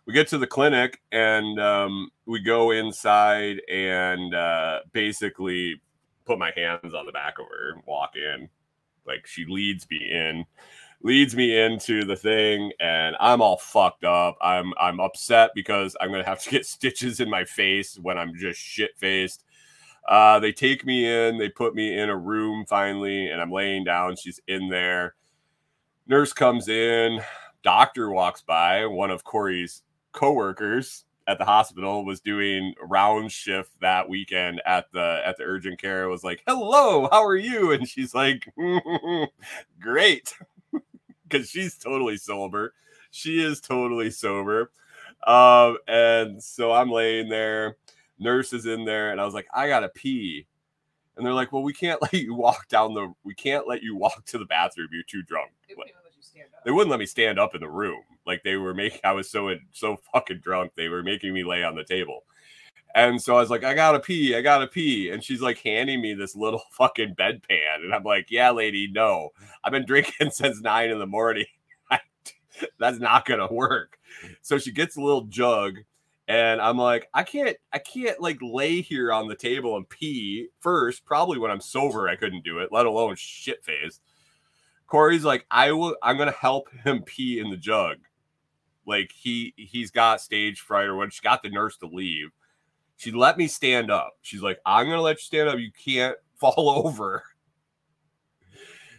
[0.05, 5.81] We get to the clinic and um, we go inside and uh, basically
[6.25, 8.49] put my hands on the back of her walk in.
[9.05, 10.45] Like she leads me in
[11.03, 14.37] leads me into the thing and I'm all fucked up.
[14.41, 18.33] I'm I'm upset because I'm gonna have to get stitches in my face when I'm
[18.35, 19.43] just shit faced.
[20.07, 23.83] Uh, they take me in, they put me in a room finally, and I'm laying
[23.83, 24.15] down.
[24.15, 25.15] She's in there.
[26.07, 27.21] Nurse comes in,
[27.63, 34.09] doctor walks by, one of Kori's coworkers at the hospital was doing round shift that
[34.09, 38.13] weekend at the at the urgent care was like hello how are you and she's
[38.13, 38.53] like
[39.79, 40.35] great
[41.33, 42.73] because she's totally sober.
[43.11, 44.71] She is totally sober.
[45.25, 47.77] Um, and so I'm laying there,
[48.19, 50.47] nurse is in there, and I was like, I gotta pee.
[51.15, 53.95] And they're like, Well, we can't let you walk down the we can't let you
[53.95, 54.89] walk to the bathroom.
[54.91, 55.51] You're too drunk.
[55.67, 55.75] They
[56.65, 58.01] They wouldn't let me stand up in the room.
[58.25, 61.63] Like they were making I was so so fucking drunk, they were making me lay
[61.63, 62.23] on the table.
[62.95, 65.09] And so I was like, I gotta pee, I gotta pee.
[65.09, 67.83] And she's like handing me this little fucking bedpan.
[67.83, 69.29] And I'm like, yeah, lady, no.
[69.63, 71.45] I've been drinking since nine in the morning.
[72.79, 73.97] That's not gonna work.
[74.41, 75.79] So she gets a little jug,
[76.27, 80.49] and I'm like, I can't, I can't like lay here on the table and pee
[80.59, 81.03] first.
[81.03, 84.01] Probably when I'm sober, I couldn't do it, let alone shit faced.
[84.93, 87.97] Kori's like, I will, I'm gonna help him pee in the jug.
[88.85, 91.11] Like he he's got stage fright or what.
[91.11, 92.29] She got the nurse to leave
[93.03, 94.13] she let me stand up.
[94.21, 95.59] She's like, I'm to let you stand up.
[95.59, 97.23] You can't fall over.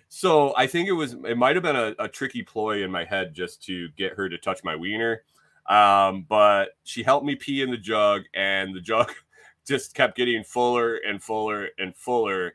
[0.09, 3.05] So I think it was, it might have been a, a tricky ploy in my
[3.05, 5.23] head just to get her to touch my wiener.
[5.69, 9.11] Um, but she helped me pee in the jug, and the jug
[9.67, 12.55] just kept getting fuller and fuller and fuller.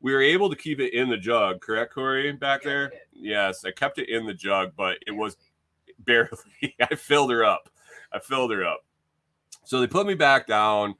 [0.00, 2.92] We were able to keep it in the jug, correct, Kori, back Yeah, there?
[3.12, 5.36] Yes, I kept it in the jug, but it was
[6.00, 6.30] barely.
[6.80, 7.68] I filled her up.
[8.12, 8.84] I filled her up.
[9.64, 10.94] So they put me back down.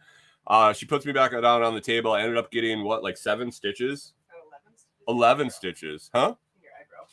[0.46, 2.12] Uh, she puts me back down on the table.
[2.12, 4.14] I ended up getting what, like seven stitches?
[4.28, 4.46] About
[5.08, 6.10] 11 stitches.
[6.10, 6.34] 11 stitches, huh?
[6.56, 7.06] in Your eyebrow.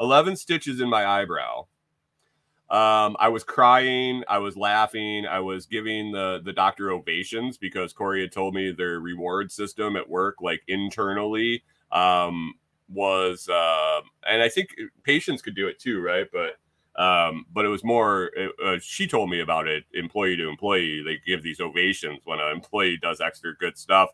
[0.00, 1.66] 11 stitches in my eyebrow.
[2.68, 7.92] Um, I was crying, I was laughing, I was giving the the doctor ovations because
[7.92, 12.54] Kori had told me their reward system at work, like internally, um,
[12.88, 14.74] was uh, and I think
[15.04, 16.26] patients could do it too, right?
[16.32, 16.58] But
[17.00, 18.30] um, but it was more.
[18.64, 21.02] Uh, she told me about it, employee to employee.
[21.04, 24.10] They give these ovations when an employee does extra good stuff.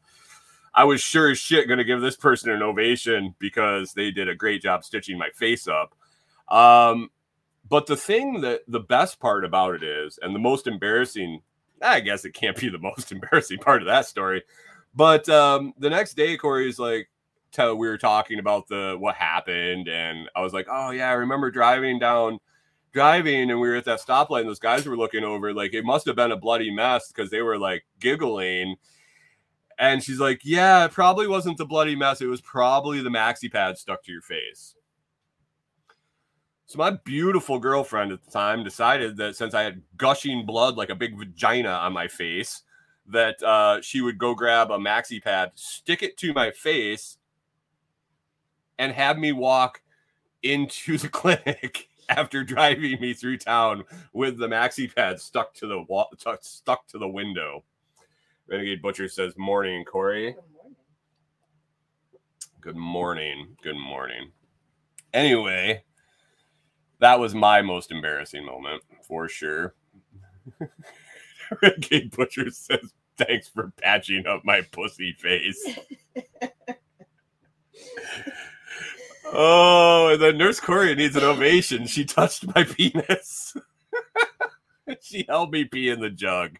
[0.75, 4.35] I was sure as shit to give this person an ovation because they did a
[4.35, 5.95] great job stitching my face up.
[6.49, 7.11] Um,
[7.73, 11.41] but the thing that the best part about it is, and the most embarrassing,
[11.81, 14.43] I guess it can't be the most embarrassing part of that story.
[14.95, 17.09] But um, the next day, Kori's like,
[17.51, 21.15] tell we were talking about the what happened, and I was like, oh yeah, I
[21.15, 22.41] remember driving down,
[22.93, 25.87] driving, and we were at that stoplight, and those guys were looking over, like it
[25.87, 28.77] must have been a bloody mess because they were like giggling.
[29.79, 32.21] And she's like, yeah, it probably wasn't the bloody mess.
[32.21, 34.75] It was probably the maxi pad stuck to your face.
[36.73, 40.89] So my beautiful girlfriend at the time decided that since I had gushing blood like
[40.89, 42.63] a big vagina on my face,
[43.09, 47.19] that uh, she would go grab a maxi pad, stick it to my face,
[48.79, 49.83] and have me walk
[50.43, 55.83] into the clinic after driving me through town with the maxi pad stuck to the
[55.83, 57.65] wall, stuck to the window.
[58.49, 60.37] Renegade Butcher says, "Morning, Kori."
[62.63, 63.59] Good morning.
[63.63, 64.33] Good morning.
[65.13, 65.85] Anyway,
[67.03, 69.75] that was my most embarrassing moment for sure.
[71.63, 75.79] Renegade Butcher says, "Thanks for patching up my pussy face."
[79.33, 81.89] oh, and then Nurse Kori needs an ovation.
[81.89, 83.57] She touched my penis.
[85.01, 86.57] she helped me pee in the jug.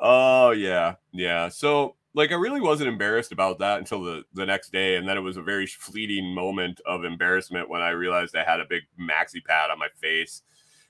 [0.00, 1.48] oh yeah, yeah.
[1.48, 5.16] So like I really wasn't embarrassed about that until the the next day, and then
[5.16, 8.82] it was a very fleeting moment of embarrassment when I realized I had a big
[8.98, 10.42] maxi pad on my face.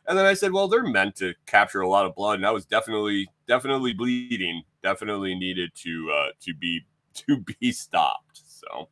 [0.07, 2.51] And then I said, "Well, they're meant to capture a lot of blood, and I
[2.51, 4.63] was definitely, definitely bleeding.
[4.83, 6.85] Definitely needed to uh, to be
[7.27, 8.89] to be stopped." So,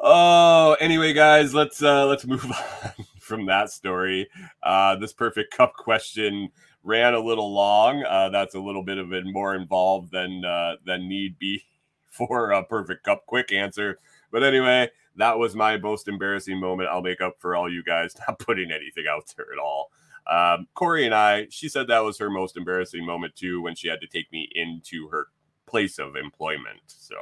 [0.00, 4.26] oh, anyway, guys, let's uh, let's move on from that story.
[4.62, 6.48] Uh, this perfect cup question
[6.88, 8.02] ran a little long.
[8.02, 11.62] Uh, that's a little bit of it more involved than uh, than need be
[12.10, 13.98] for a perfect cup quick answer.
[14.32, 16.88] But anyway, that was my most embarrassing moment.
[16.90, 19.90] I'll make up for all you guys not putting anything out there at all.
[20.26, 23.88] Um, Kori and I, she said that was her most embarrassing moment too when she
[23.88, 25.28] had to take me into her
[25.66, 26.80] place of employment.
[26.86, 27.16] So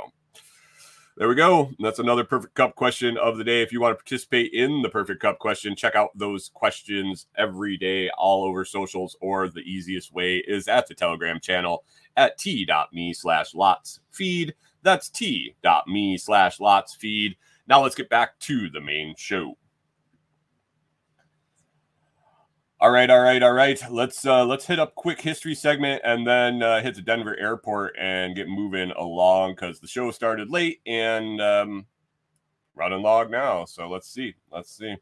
[1.16, 1.70] there we go.
[1.78, 3.62] That's another perfect cup question of the day.
[3.62, 7.78] If you want to participate in the perfect cup question, check out those questions every
[7.78, 11.84] day all over socials, or the easiest way is at the Telegram channel
[12.16, 14.54] at t.me slash lots feed.
[14.82, 17.36] That's t.me slash lots feed.
[17.66, 19.56] Now let's get back to the main show.
[22.78, 23.82] All right, all right, all right.
[23.90, 27.96] Let's uh let's hit up quick history segment and then uh, hit the Denver airport
[27.98, 31.86] and get moving along because the show started late and um
[32.74, 33.64] running log now.
[33.64, 34.34] So let's see.
[34.52, 34.94] Let's see.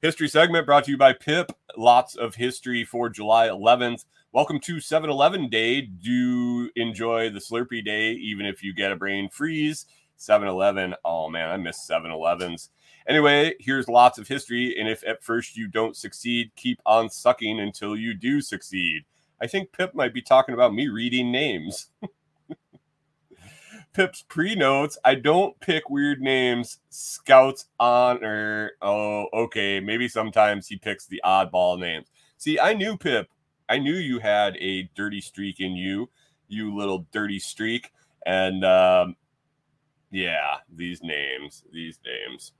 [0.00, 1.52] History segment brought to you by Pip.
[1.76, 4.06] Lots of history for July 11th.
[4.32, 5.82] Welcome to 7 Eleven Day.
[5.82, 9.84] Do enjoy the Slurpee Day, even if you get a brain freeze.
[10.16, 10.94] 7 Eleven.
[11.04, 12.70] Oh man, I miss 7 Elevens.
[13.06, 14.74] Anyway, here's lots of history.
[14.78, 19.04] And if at first you don't succeed, keep on sucking until you do succeed.
[19.40, 21.90] I think Pip might be talking about me reading names.
[23.92, 24.98] Pip's pre notes.
[25.04, 26.78] I don't pick weird names.
[26.90, 28.72] Scouts honor.
[28.82, 29.80] Oh, okay.
[29.80, 32.08] Maybe sometimes he picks the oddball names.
[32.38, 33.28] See, I knew Pip.
[33.68, 36.10] I knew you had a dirty streak in you,
[36.48, 37.92] you little dirty streak.
[38.26, 39.16] And um,
[40.10, 42.52] yeah, these names, these names.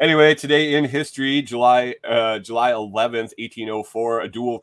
[0.00, 4.60] Anyway, today in history, July uh, July 11th, 1804, a duel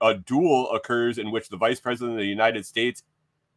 [0.00, 3.04] a duel occurs in which the Vice President of the United States,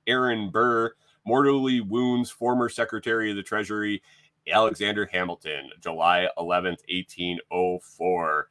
[0.05, 0.93] Aaron Burr,
[1.25, 4.03] mortally wounds former Secretary of the Treasury
[4.47, 5.71] Alexander Hamilton.
[5.81, 8.49] July 11th, 1804.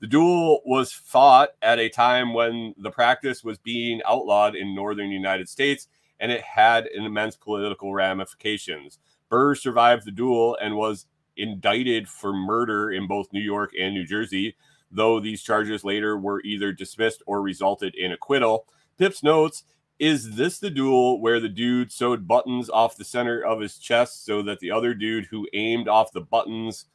[0.00, 5.10] The duel was fought at a time when the practice was being outlawed in northern
[5.10, 5.86] United States,
[6.18, 8.98] and it had immense political ramifications.
[9.28, 14.04] Burr survived the duel and was indicted for murder in both New York and New
[14.04, 14.56] Jersey,
[14.90, 18.66] though these charges later were either dismissed or resulted in acquittal.
[18.98, 19.64] Pips notes
[19.98, 24.24] Is this the duel where the dude sewed buttons off the center of his chest
[24.24, 26.86] so that the other dude who aimed off the buttons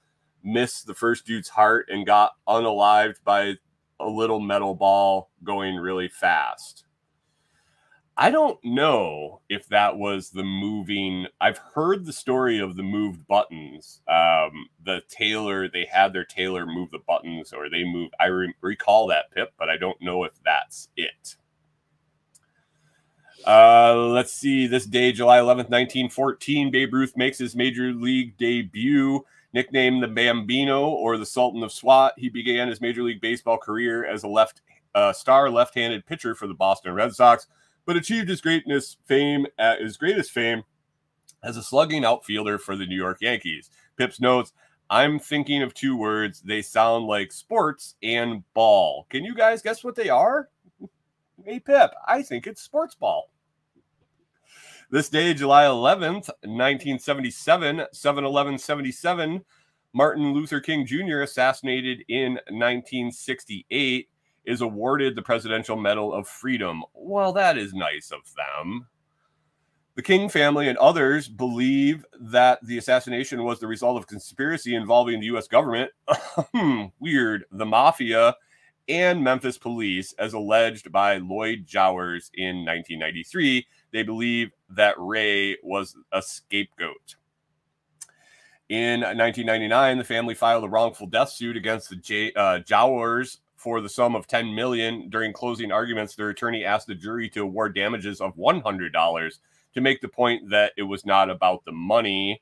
[0.43, 3.55] missed the first dude's heart and got unalived by
[3.99, 6.85] a little metal ball going really fast?
[8.17, 11.27] I don't know if that was the moving.
[11.39, 14.01] I've heard the story of the moved buttons.
[14.07, 18.13] Um, the tailor, they had their tailor move the buttons, or they moved.
[18.19, 21.37] I re- recall that Pip, but I don't know if that's it.
[23.47, 24.67] Uh, let's see.
[24.67, 29.25] This day, July 11th, 1914, Babe Ruth makes his major league debut.
[29.53, 34.05] Nicknamed the Bambino or the Sultan of SWAT, he began his Major League Baseball career
[34.05, 34.61] as a left
[34.95, 37.47] uh, star left-handed pitcher for the Boston Red Sox
[37.85, 40.63] but achieved his greatness fame at his greatest fame
[41.43, 43.69] as a slugging outfielder for the New York Yankees.
[43.97, 44.53] Pips notes,
[44.89, 46.41] I'm thinking of two words.
[46.41, 49.07] They sound like sports and ball.
[49.09, 50.49] Can you guys guess what they are?
[51.43, 53.31] Hey, Pip, I think it's sports ball.
[54.91, 59.43] This day, July 11th, 1977, 7 11 77,
[59.93, 61.21] Martin Luther King Jr.
[61.21, 64.07] assassinated in 1968
[64.45, 66.83] is awarded the Presidential Medal of Freedom.
[66.93, 68.87] Well, that is nice of them.
[69.95, 75.19] The King family and others believe that the assassination was the result of conspiracy involving
[75.19, 75.47] the U.S.
[75.47, 75.91] government,
[76.55, 78.35] hmm, weird, the mafia,
[78.87, 83.67] and Memphis police, as alleged by Lloyd Jowers in 1993.
[83.91, 87.15] They believe that Ray was a scapegoat.
[88.69, 93.79] In 1999, the family filed a wrongful death suit against the J- uh, Jowers for
[93.79, 95.07] the sum of 10 million.
[95.09, 99.39] During closing arguments, their attorney asked the jury to award damages of $100
[99.75, 102.41] to make the point that it was not about the money.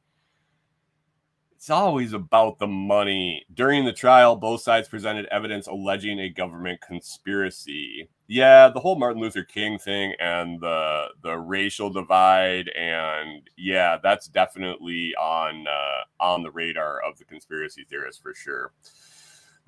[1.58, 3.46] It's always about the money.
[3.54, 8.10] During the trial, both sides presented evidence alleging a government conspiracy.
[8.28, 14.30] Yeah, the whole Martin Luther King thing and the the racial divide and yeah, that's
[14.30, 18.72] definitely on uh, on the radar of the conspiracy theorists for sure.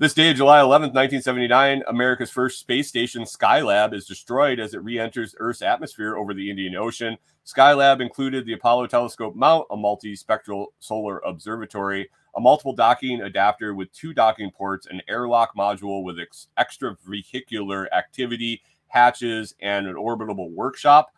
[0.01, 4.97] This day, July 11th, 1979, America's first space station, Skylab, is destroyed as it re
[4.97, 7.19] enters Earth's atmosphere over the Indian Ocean.
[7.45, 13.93] Skylab included the Apollo telescope mount, a multispectral solar observatory, a multiple docking adapter with
[13.93, 21.13] two docking ports, an airlock module with ex- extravehicular activity, hatches, and an orbitable workshop.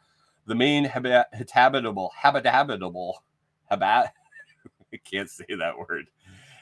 [0.45, 3.23] The main habit- habitable, habitable,
[3.71, 4.09] habat,
[4.93, 6.07] I can't say that word,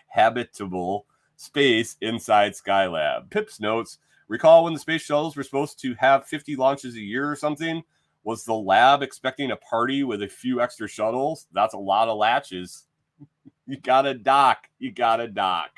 [0.05, 1.07] habitable
[1.41, 3.29] space inside Skylab.
[3.29, 3.97] Pips notes
[4.31, 7.83] Recall when the space shuttles were supposed to have 50 launches a year or something?
[8.23, 11.47] Was the lab expecting a party with a few extra shuttles?
[11.51, 12.85] That's a lot of latches.
[13.67, 14.69] you gotta dock.
[14.79, 15.71] You gotta dock.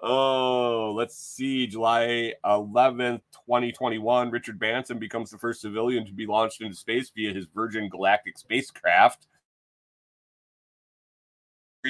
[0.00, 1.66] Oh, let's see.
[1.66, 7.34] July 11th, 2021, Richard Branson becomes the first civilian to be launched into space via
[7.34, 9.26] his Virgin Galactic spacecraft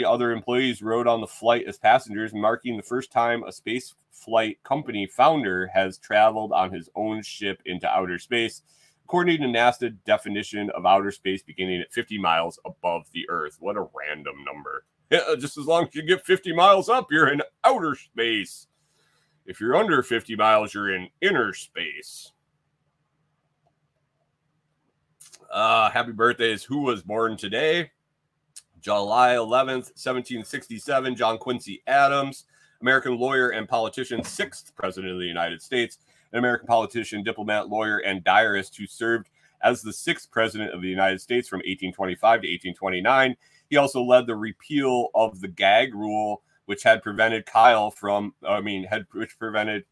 [0.04, 4.58] other employees rode on the flight as passengers, marking the first time a space flight
[4.64, 8.62] company founder has traveled on his own ship into outer space,
[9.04, 13.56] according to NASA definition of outer space beginning at 50 miles above the Earth.
[13.60, 14.84] What a random number.
[15.08, 18.66] Yeah, just as long as you get 50 miles up, you're in outer space.
[19.46, 22.32] If you're under 50 miles, you're in inner space.
[25.48, 26.64] Uh, happy birthdays.
[26.64, 27.92] Who was born today?
[28.86, 32.44] July 11th, 1767, John Quincy Adams,
[32.80, 35.98] American lawyer and politician, sixth president of the United States,
[36.30, 39.28] an American politician, diplomat, lawyer, and diarist who served
[39.60, 43.34] as the sixth president of the United States from 1825 to 1829.
[43.70, 48.60] He also led the repeal of the gag rule, which had prevented Kyle from, I
[48.60, 49.82] mean, had which prevented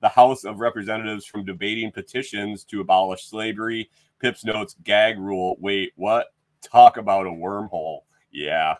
[0.00, 3.90] the House of Representatives from debating petitions to abolish slavery.
[4.18, 5.56] Pips notes gag rule.
[5.60, 6.28] Wait, what?
[6.62, 8.04] Talk about a wormhole.
[8.30, 8.76] Yeah.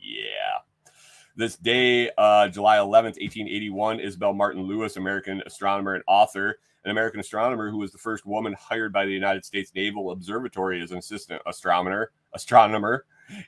[0.00, 0.58] Yeah.
[1.36, 7.20] This day, uh, July 11th, 1881, Isabel Martin Lewis, American astronomer and author, an American
[7.20, 10.98] astronomer who was the first woman hired by the United States Naval Observatory as an
[10.98, 12.10] assistant astronomer.
[12.34, 13.04] Astronomer.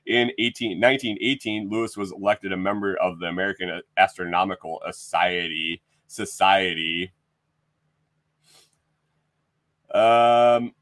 [0.07, 5.83] In 18, 1918, Lewis was elected a member of the American Astronomical Society.
[6.07, 7.13] Society.
[9.93, 10.73] Um,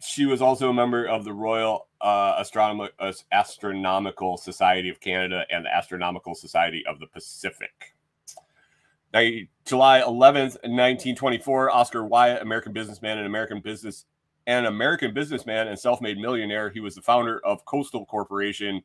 [0.00, 5.64] she was also a member of the Royal uh, Astronom- Astronomical Society of Canada and
[5.64, 7.94] the Astronomical Society of the Pacific.
[9.14, 9.28] Now,
[9.64, 14.06] July 11th, 1924, Oscar Wyatt, American businessman and American business
[14.46, 16.70] and American businessman and self-made millionaire.
[16.70, 18.82] He was the founder of Coastal Corporation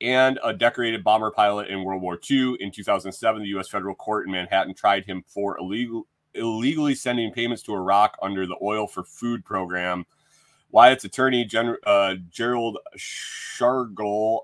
[0.00, 2.56] and a decorated bomber pilot in World War II.
[2.60, 3.68] In 2007, the U.S.
[3.68, 8.56] federal court in Manhattan tried him for illegal illegally sending payments to Iraq under the
[8.62, 10.06] Oil for Food program
[10.70, 14.40] Wyatt's attorney, Gen- uh, Gerald Shargel,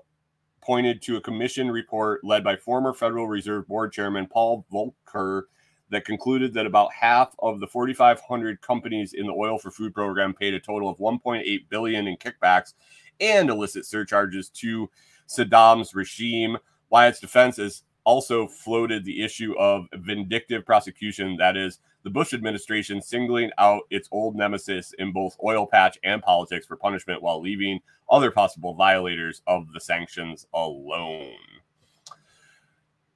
[0.61, 5.43] pointed to a commission report led by former Federal Reserve Board Chairman Paul Volcker
[5.91, 10.33] that concluded that about half of the 4,500 companies in the oil for food program
[10.33, 12.73] paid a total of 1.8 billion in kickbacks
[13.19, 14.89] and illicit surcharges to
[15.27, 16.57] Saddam's regime.
[16.89, 23.01] Wyatt's defense has also floated the issue of vindictive prosecution, that is, the Bush administration
[23.01, 27.79] singling out its old nemesis in both oil patch and politics for punishment while leaving
[28.09, 31.33] other possible violators of the sanctions alone.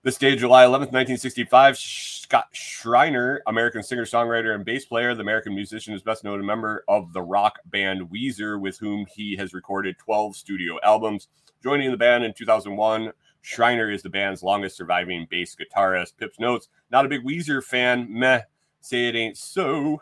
[0.02, 5.54] This day, July 11th, 1965, Scott Shriner, American singer, songwriter, and bass player, the American
[5.54, 9.54] musician, is best known a member of the rock band Weezer, with whom he has
[9.54, 11.28] recorded 12 studio albums.
[11.62, 13.12] Joining the band in 2001,
[13.42, 16.18] Shriner is the band's longest surviving bass guitarist.
[16.18, 18.42] Pips notes, not a big Weezer fan, meh,
[18.82, 20.02] say it ain't so.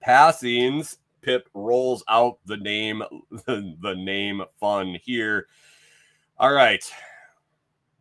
[0.00, 0.98] Passings.
[1.20, 5.46] Pip rolls out the name, the, the name fun here.
[6.38, 6.84] All right.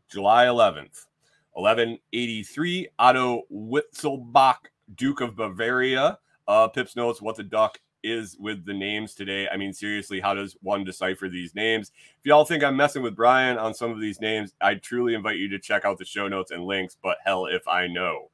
[0.10, 1.08] July 11th,
[1.54, 6.20] 1183, Otto Wittelsbach, Duke of Bavaria.
[6.48, 7.80] Uh, Pips notes what the duck
[8.10, 9.48] is with the names today.
[9.48, 11.92] I mean, seriously, how does one decipher these names?
[12.20, 15.38] If y'all think I'm messing with Brian on some of these names, I truly invite
[15.38, 18.30] you to check out the show notes and links, but hell if I know.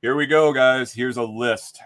[0.00, 0.92] Here we go, guys.
[0.92, 1.80] Here's a list.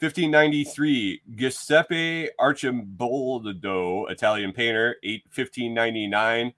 [0.00, 6.52] 1593, Giuseppe Arcimboldo, Italian painter, 8, 1599.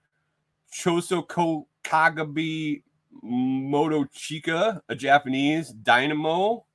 [0.72, 2.82] Choso Kagabi
[3.24, 6.65] Motochika, a Japanese dynamo,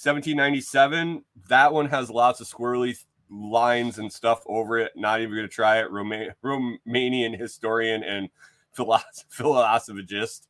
[0.00, 1.24] 1797.
[1.48, 2.96] That one has lots of squirrely
[3.28, 4.92] lines and stuff over it.
[4.94, 5.90] Not even going to try it.
[5.90, 8.28] Roma- Romanian historian and
[8.76, 10.46] philosoph- philosophist.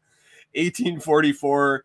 [0.55, 1.85] 1844,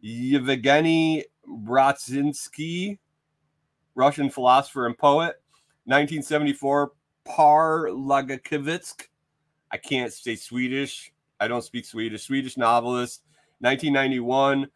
[0.00, 2.98] Yevgeny Bratzinsky,
[3.94, 5.40] Russian philosopher and poet.
[5.86, 6.92] 1974,
[7.24, 9.06] Par Parlagakivitsk.
[9.70, 11.10] I can't say Swedish.
[11.40, 12.26] I don't speak Swedish.
[12.26, 13.22] Swedish novelist.
[13.60, 14.68] 1991,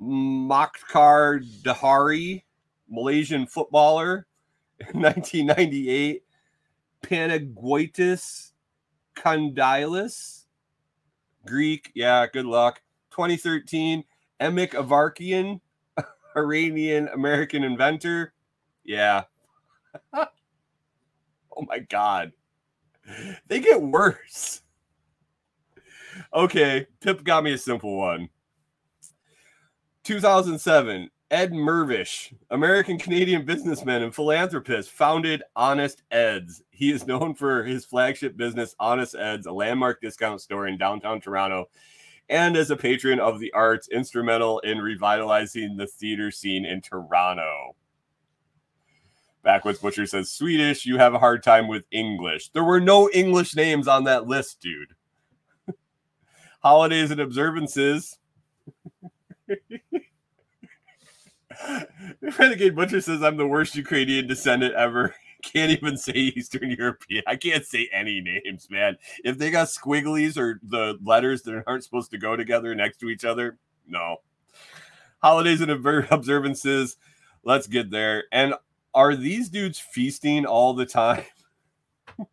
[0.00, 2.42] Mokhtar Dahari,
[2.88, 4.26] Malaysian footballer.
[4.92, 6.22] 1998,
[7.02, 8.52] Panagoitis
[9.16, 10.44] Kondylis,
[11.46, 11.90] Greek.
[11.94, 12.80] Yeah, good luck.
[13.10, 14.04] 2013,
[14.40, 15.60] Emik Avarkian,
[16.36, 18.32] Iranian American inventor.
[18.84, 19.24] Yeah.
[20.12, 20.26] oh
[21.66, 22.32] my God.
[23.48, 24.62] They get worse.
[26.32, 28.28] Okay, Pip got me a simple one.
[30.08, 36.62] 2007, Ed Mirvish, American Canadian businessman and philanthropist, founded Honest Ed's.
[36.70, 41.20] He is known for his flagship business, Honest Ed's, a landmark discount store in downtown
[41.20, 41.68] Toronto,
[42.30, 47.76] and as a patron of the arts, instrumental in revitalizing the theater scene in Toronto.
[49.42, 52.48] Backwoods Butcher says, Swedish, you have a hard time with English.
[52.52, 54.94] There were no English names on that list, dude.
[56.62, 58.18] Holidays and observances.
[62.38, 65.14] Renegade Butcher says, I'm the worst Ukrainian descendant ever.
[65.42, 67.22] Can't even say Eastern European.
[67.28, 68.98] I can't say any names, man.
[69.22, 73.08] If they got squigglies or the letters that aren't supposed to go together next to
[73.08, 74.16] each other, no.
[75.22, 76.96] Holidays and observances.
[77.44, 78.24] Let's get there.
[78.32, 78.54] And
[78.94, 81.22] are these dudes feasting all the time?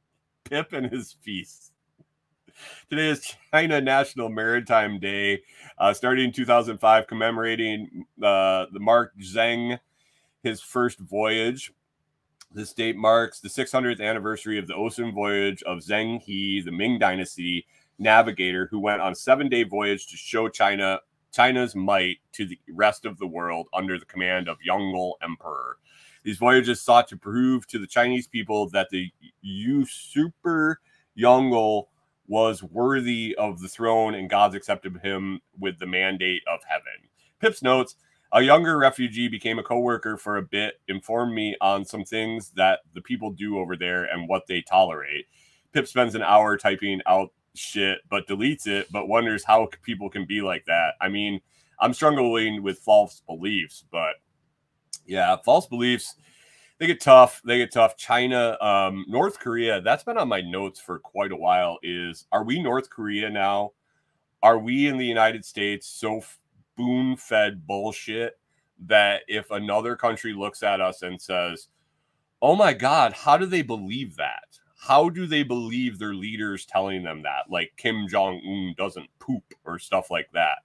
[0.43, 1.73] Pip and his feasts.
[2.89, 5.41] Today is China National Maritime Day,
[5.77, 9.79] uh, starting in 2005, commemorating uh, the Mark Zheng,
[10.43, 11.73] his first voyage.
[12.51, 16.99] This date marks the 600th anniversary of the ocean voyage of Zheng He, the Ming
[16.99, 17.65] Dynasty
[17.99, 20.99] navigator, who went on a seven-day voyage to show China
[21.31, 25.77] China's might to the rest of the world under the command of Yongle Emperor.
[26.23, 30.79] These voyages sought to prove to the Chinese people that the usurper
[31.19, 31.87] Yongle
[32.27, 37.09] was worthy of the throne and God's accepted him with the mandate of heaven.
[37.39, 37.95] Pips notes
[38.31, 42.79] a younger refugee became a co-worker for a bit, informed me on some things that
[42.93, 45.25] the people do over there and what they tolerate.
[45.71, 50.25] Pip spends an hour typing out shit, but deletes it, but wonders how people can
[50.25, 50.95] be like that.
[50.99, 51.39] I mean,
[51.79, 54.15] I'm struggling with false beliefs, but
[55.05, 56.15] yeah, false beliefs
[56.77, 57.41] they get tough.
[57.45, 57.95] They get tough.
[57.95, 59.81] China, um, North Korea.
[59.81, 61.79] That's been on my notes for quite a while.
[61.83, 63.71] Is are we North Korea now?
[64.43, 66.21] Are we in the United States so
[66.73, 68.37] spoon fed bullshit
[68.87, 71.69] that if another country looks at us and says,
[72.41, 74.59] "Oh my God, how do they believe that?
[74.77, 77.49] How do they believe their leaders telling them that?
[77.49, 80.57] Like Kim Jong Un doesn't poop or stuff like that."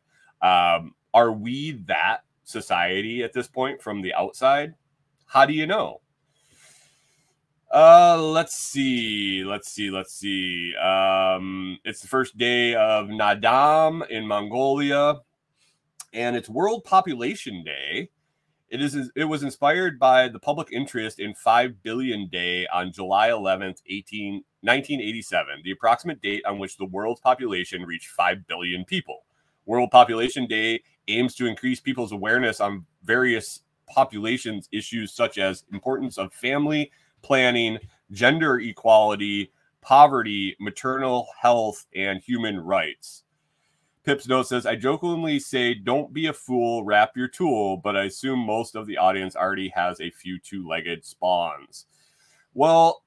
[0.43, 4.75] Um, are we that society at this point from the outside?
[5.31, 6.01] How do you know?
[7.73, 9.45] Uh, let's see.
[9.45, 9.89] Let's see.
[9.89, 10.75] Let's see.
[10.75, 15.21] Um, it's the first day of Naadam in Mongolia,
[16.13, 18.11] and it's World Population Day.
[18.71, 19.13] It is.
[19.15, 24.43] It was inspired by the public interest in Five Billion Day on July 11th, 18,
[24.63, 29.23] 1987, the approximate date on which the world's population reached 5 billion people.
[29.65, 33.61] World Population Day aims to increase people's awareness on various
[33.95, 36.91] populations issues such as importance of family
[37.23, 37.79] planning,
[38.11, 43.25] gender equality, poverty, maternal health, and human rights.
[44.03, 48.05] Pip's note says, I jokingly say, don't be a fool, wrap your tool, but I
[48.05, 51.87] assume most of the audience already has a few two legged spawns.
[52.55, 53.05] Well,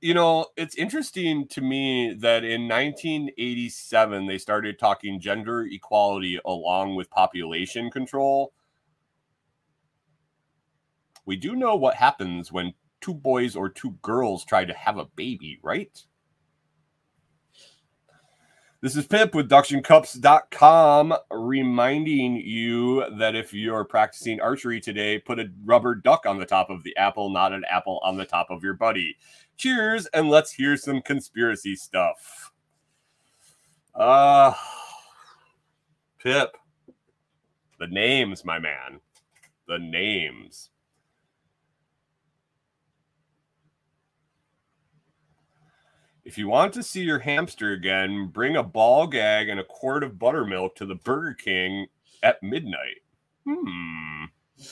[0.00, 6.96] you know, it's interesting to me that in 1987, they started talking gender equality along
[6.96, 8.54] with population control
[11.30, 15.04] we do know what happens when two boys or two girls try to have a
[15.14, 15.96] baby, right?
[18.80, 25.52] This is Pip with DuctionCups.com reminding you that if you're practicing archery today, put a
[25.64, 28.64] rubber duck on the top of the apple, not an apple on the top of
[28.64, 29.16] your buddy.
[29.56, 32.50] Cheers, and let's hear some conspiracy stuff.
[33.94, 34.52] Uh,
[36.18, 36.56] Pip,
[37.78, 38.98] the names, my man,
[39.68, 40.70] the names.
[46.30, 50.04] If you want to see your hamster again, bring a ball gag and a quart
[50.04, 51.88] of buttermilk to the Burger King
[52.22, 52.98] at midnight.
[53.44, 54.26] Hmm.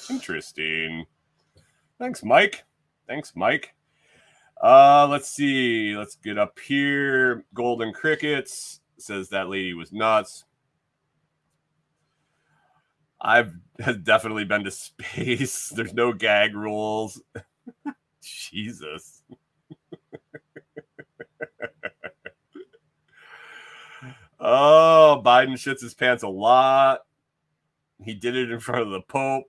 [0.08, 1.04] Interesting.
[1.98, 2.62] Thanks, Mike.
[3.08, 3.74] Thanks, Mike.
[4.62, 5.96] Uh, let's see.
[5.96, 7.44] Let's get up here.
[7.54, 10.44] Golden Crickets says that lady was nuts.
[13.20, 13.52] I've
[14.04, 15.70] definitely been to space.
[15.74, 17.20] There's no gag rules.
[18.22, 19.24] Jesus.
[24.40, 27.00] Oh, Biden shits his pants a lot.
[28.02, 29.46] He did it in front of the Pope.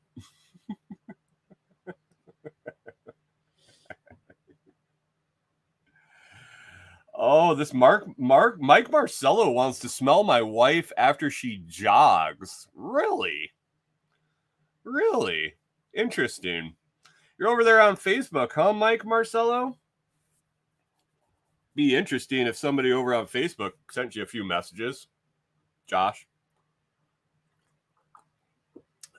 [7.13, 12.67] oh, this Mark Mark Mike Marcello wants to smell my wife after she jogs.
[12.73, 13.51] Really?
[14.83, 15.53] Really?
[15.93, 16.73] Interesting.
[17.37, 19.77] You're over there on Facebook, huh, Mike Marcello?
[21.75, 25.07] Be interesting if somebody over on Facebook sent you a few messages,
[25.87, 26.27] Josh.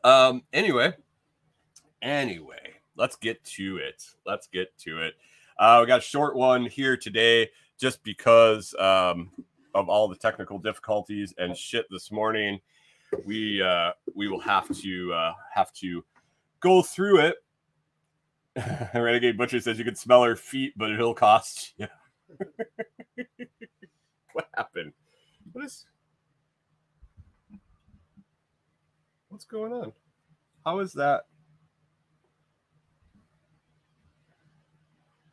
[0.03, 0.95] Um, anyway,
[2.03, 4.05] anyway, let's get to it.
[4.27, 5.15] Let's get to it.
[5.59, 9.31] Uh, we got a short one here today just because um,
[9.75, 12.61] of all the technical difficulties and shit this morning.
[13.25, 16.05] We uh, we will have to uh, have to
[16.61, 17.37] go through it.
[18.95, 21.89] Renegade Butcher says you can smell her feet, but it'll cost you.
[24.33, 24.93] what happened?
[25.53, 25.87] What is
[29.29, 29.93] what's going on?
[30.65, 31.25] How is that?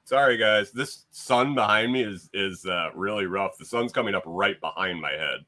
[0.05, 3.57] Sorry guys, this sun behind me is is uh, really rough.
[3.57, 5.45] The sun's coming up right behind my head.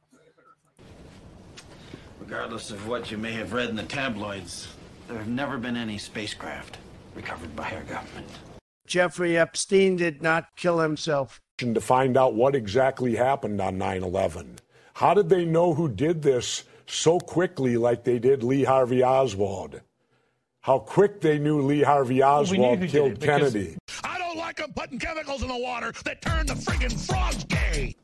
[2.19, 4.67] Regardless of what you may have read in the tabloids,
[5.07, 6.77] there have never been any spacecraft
[7.15, 8.27] recovered by our government.
[8.89, 11.39] Jeffrey Epstein did not kill himself.
[11.59, 14.59] to find out what exactly happened on 9 11.
[14.95, 19.81] How did they know who did this so quickly, like they did Lee Harvey Oswald?
[20.61, 23.77] How quick they knew Lee Harvey Oswald who did killed Kennedy.
[24.03, 27.95] I don't like them putting chemicals in the water that turn the friggin' frogs gay.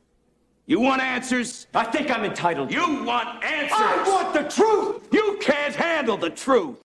[0.66, 1.66] You want answers?
[1.74, 2.72] I think I'm entitled.
[2.72, 3.78] You want answers?
[3.78, 5.08] I want the truth.
[5.12, 6.80] You can't handle the truth.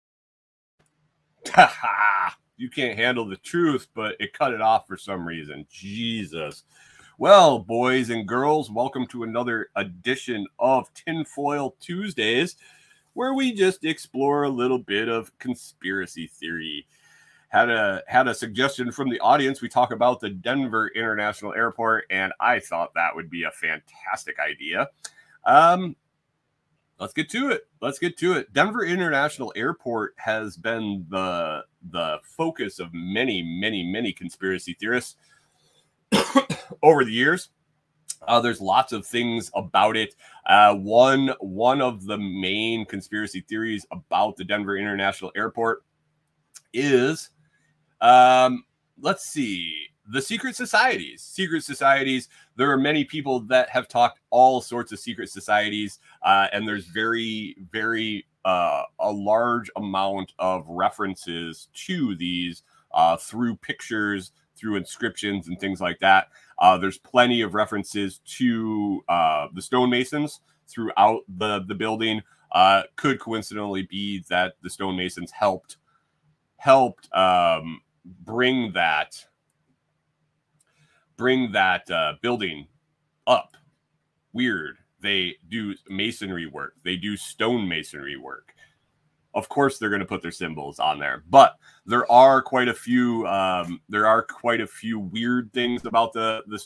[2.62, 5.66] You can't handle the truth, but it cut it off for some reason.
[5.72, 6.62] Jesus.
[7.18, 12.57] Well, boys and girls, welcome to another edition of Tinfoil Tuesdays,
[13.14, 16.86] where we just explore a little bit of conspiracy theory.
[17.47, 19.59] Had a had a suggestion from the audience.
[19.59, 24.38] We talk about the Denver International Airport, and I thought that would be a fantastic
[24.38, 24.88] idea.
[25.45, 25.95] Um,
[27.02, 27.68] let's get to it.
[27.82, 28.54] Let's get to it.
[28.54, 35.18] Denver International Airport has been the the focus of many, many, many conspiracy theorists
[36.84, 37.49] over the years.
[38.28, 40.14] Uh, there's lots of things about it.
[40.45, 45.84] Uh, one one of the main conspiracy theories about the Denver International Airport
[46.72, 47.32] is,
[47.99, 48.64] um,
[49.02, 51.24] let's see, the secret societies.
[51.24, 52.30] Secret societies.
[52.62, 56.86] There are many people that have talked all sorts of secret societies, uh, and there's
[56.86, 62.62] very, very uh, a large amount of references to these
[62.93, 66.28] uh, through pictures, through inscriptions, and things like that.
[66.59, 72.22] Uh, there's plenty of references to uh, the stonemasons throughout the the building.
[72.51, 75.78] Uh, could coincidentally be that the stonemasons helped
[76.57, 79.26] helped um, bring that
[81.22, 82.65] bring that uh, building
[83.28, 83.55] up.
[84.34, 84.78] Weird.
[85.01, 86.74] They do masonry work.
[86.84, 88.55] They do stone masonry work.
[89.36, 92.74] Of course, they're going to put their symbols on there, but there are quite a
[92.74, 93.28] few.
[93.28, 96.59] Um, there are quite a few weird things about the the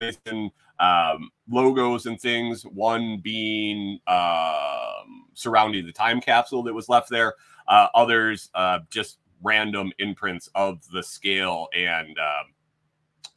[0.00, 2.62] mason um, logos and things.
[2.62, 7.34] One being um, surrounding the time capsule that was left there.
[7.66, 12.46] Uh, others uh, just random imprints of the scale and um,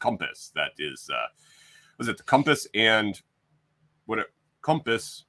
[0.02, 0.52] compass.
[0.56, 1.28] That is, uh,
[1.98, 3.22] was it the compass and
[4.06, 4.20] what?
[4.20, 4.26] a
[4.62, 5.26] compass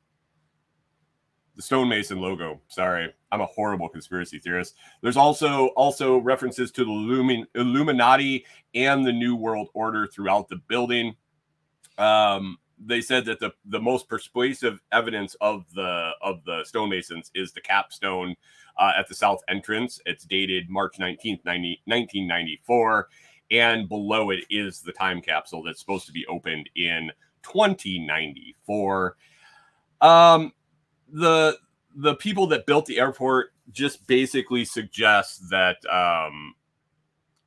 [1.56, 6.90] the stonemason logo sorry i'm a horrible conspiracy theorist there's also also references to the
[6.90, 8.44] Lumin- illuminati
[8.74, 11.14] and the new world order throughout the building
[11.98, 17.52] um they said that the the most persuasive evidence of the of the stonemasons is
[17.52, 18.34] the capstone
[18.78, 20.00] uh, at the south entrance.
[20.06, 23.08] It's dated March 19th, 90, 1994.
[23.52, 29.16] And below it is the time capsule that's supposed to be opened in 2094.
[30.00, 30.52] Um,
[31.12, 31.58] the
[31.94, 36.54] the people that built the airport just basically suggest that um,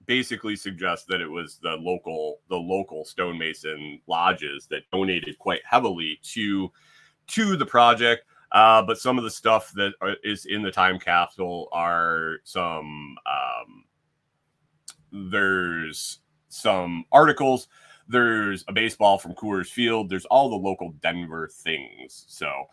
[0.05, 6.19] basically suggest that it was the local the local stonemason lodges that donated quite heavily
[6.21, 6.71] to
[7.27, 10.99] to the project uh, but some of the stuff that are, is in the time
[10.99, 13.84] capsule are some um,
[15.31, 17.67] there's some articles
[18.07, 22.25] there's a baseball from Coors Field there's all the local Denver things.
[22.27, 22.65] So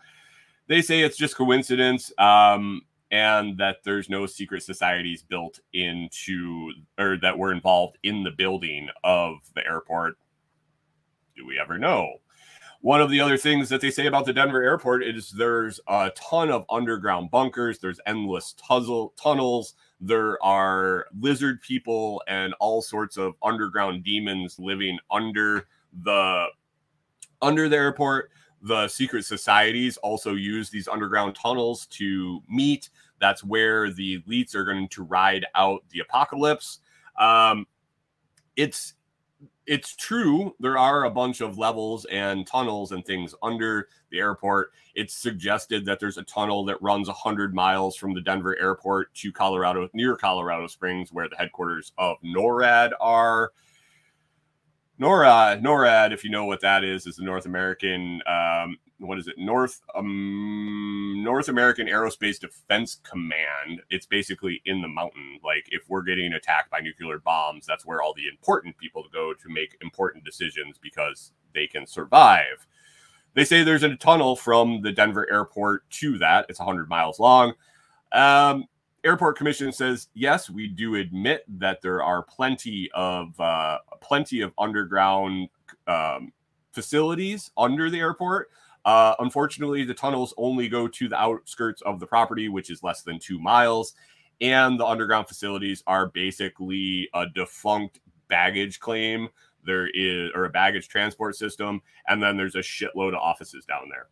[0.67, 2.81] they say it's just coincidence um,
[3.11, 8.89] and that there's no secret societies built into or that were involved in the building
[9.03, 10.15] of the airport.
[11.35, 12.17] Do we ever know?
[12.81, 16.11] One of the other things that they say about the Denver airport is there's a
[16.15, 19.75] ton of underground bunkers, there's endless tuzzle, tunnels,
[20.05, 25.67] there are lizard people and all sorts of underground demons living under
[26.03, 26.45] the
[27.41, 28.29] under the airport.
[28.61, 32.89] The secret societies also use these underground tunnels to meet.
[33.19, 36.79] That's where the elites are going to ride out the apocalypse.
[37.17, 37.65] Um,
[38.57, 38.95] it's
[39.65, 44.71] it's true there are a bunch of levels and tunnels and things under the airport.
[44.95, 49.31] It's suggested that there's a tunnel that runs 100 miles from the denver airport to
[49.31, 53.51] colorado near colorado springs where the headquarters of norad are.
[54.99, 58.77] NORAD, NORAD, if you know what that is, is the North American, um,
[59.07, 59.37] what is it?
[59.37, 63.81] North, um, North American Aerospace Defense Command.
[63.89, 65.39] It's basically in the mountain.
[65.43, 69.33] Like if we're getting attacked by nuclear bombs, that's where all the important people go
[69.33, 72.67] to make important decisions because they can survive.
[73.33, 76.45] They say there's a tunnel from the Denver airport to that.
[76.49, 77.53] It's 100 miles long.
[78.11, 78.65] Um,
[79.03, 84.53] airport commission says yes we do admit that there are plenty of uh, plenty of
[84.57, 85.49] underground
[85.87, 86.31] um,
[86.71, 88.49] facilities under the airport
[88.85, 93.01] uh, unfortunately the tunnels only go to the outskirts of the property which is less
[93.01, 93.93] than two miles
[94.41, 99.29] and the underground facilities are basically a defunct baggage claim.
[99.65, 103.89] There is or a baggage transport system and then there's a shitload of offices down
[103.89, 104.07] there.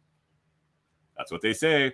[1.18, 1.94] That's what they say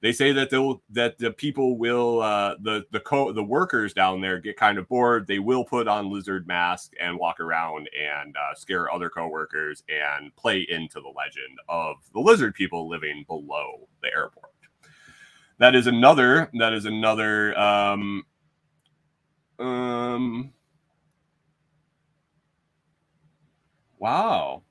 [0.00, 4.20] they say that they'll that the people will uh, the the co the workers down
[4.20, 5.26] there get kind of bored.
[5.26, 10.34] They will put on lizard masks and walk around and uh, scare other coworkers and
[10.36, 14.52] play into the legend of the lizard people living below the airport.
[15.58, 16.48] That is another.
[16.54, 17.58] That is another.
[17.58, 18.22] Um,
[19.58, 20.52] um.
[23.98, 24.62] Wow.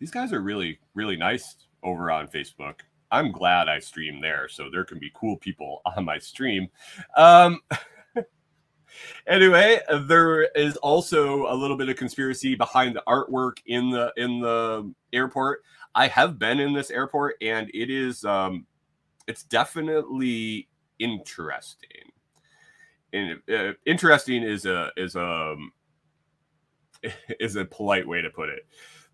[0.00, 1.54] These guys are really really nice
[1.84, 2.80] over on Facebook.
[3.10, 6.68] I'm glad I stream there so there can be cool people on my stream.
[7.16, 7.60] Um,
[9.26, 14.40] anyway, there is also a little bit of conspiracy behind the artwork in the in
[14.40, 15.62] the airport.
[15.94, 18.66] I have been in this airport and it is um
[19.26, 22.12] it's definitely interesting.
[23.12, 25.56] And uh, interesting is a is a
[27.40, 28.66] is a polite way to put it.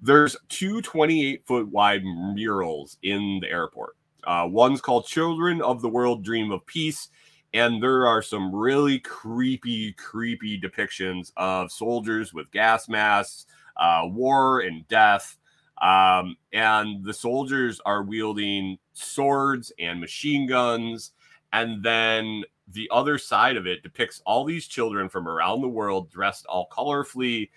[0.05, 3.97] There's two 28 foot wide murals in the airport.
[4.23, 7.09] Uh, one's called Children of the World Dream of Peace.
[7.55, 13.47] And there are some really creepy, creepy depictions of soldiers with gas masks,
[13.79, 15.39] uh, war and death.
[15.81, 21.13] Um, and the soldiers are wielding swords and machine guns.
[21.51, 26.11] And then the other side of it depicts all these children from around the world
[26.11, 27.49] dressed all colorfully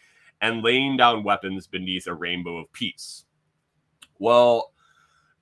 [0.42, 3.26] and laying down weapons beneath a rainbow of peace.
[4.20, 4.74] Well,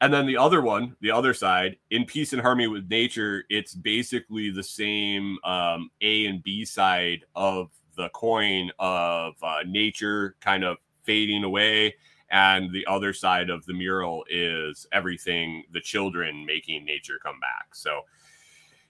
[0.01, 3.73] and then the other one, the other side, in peace and harmony with nature, it's
[3.73, 10.63] basically the same um, A and B side of the coin of uh, nature kind
[10.63, 11.95] of fading away.
[12.29, 17.73] And the other side of the mural is everything, the children making nature come back.
[17.73, 18.01] So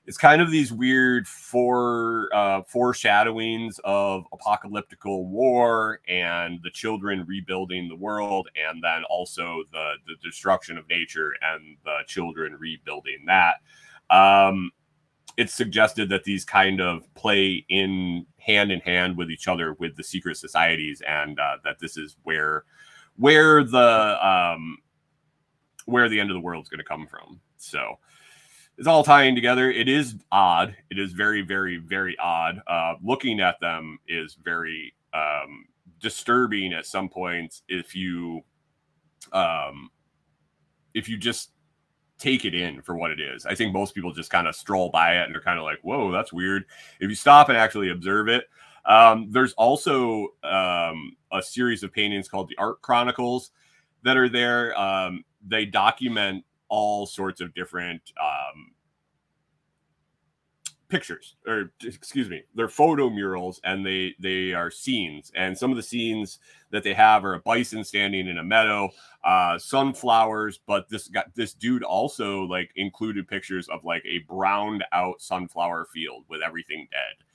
[0.07, 7.89] it's kind of these weird fore uh, foreshadowings of apocalyptical war and the children rebuilding
[7.89, 13.55] the world, and then also the the destruction of nature and the children rebuilding that.
[14.09, 14.71] Um,
[15.37, 19.95] it's suggested that these kind of play in hand in hand with each other with
[19.95, 22.63] the secret societies, and uh, that this is where
[23.17, 24.77] where the um,
[25.85, 27.39] where the end of the world is going to come from.
[27.57, 27.97] So
[28.77, 29.71] it's all tying together.
[29.71, 30.75] It is odd.
[30.89, 32.61] It is very, very, very odd.
[32.67, 35.65] Uh, looking at them is very um,
[35.99, 38.41] disturbing at some points if you
[39.31, 39.89] um,
[40.93, 41.51] if you just
[42.17, 43.45] take it in for what it is.
[43.45, 45.79] I think most people just kind of stroll by it and they're kind of like,
[45.81, 46.65] "Whoa, that's weird."
[46.99, 48.45] If you stop and actually observe it,
[48.85, 53.51] um, there's also um, a series of paintings called the Art Chronicles
[54.03, 54.77] that are there.
[54.79, 58.75] Um, they document all sorts of different um,
[60.87, 65.31] pictures or excuse me they're photo murals and they they are scenes.
[65.35, 66.39] And some of the scenes
[66.69, 68.89] that they have are a bison standing in a meadow
[69.23, 74.83] uh sunflowers but this got this dude also like included pictures of like a browned
[74.91, 77.25] out sunflower field with everything dead.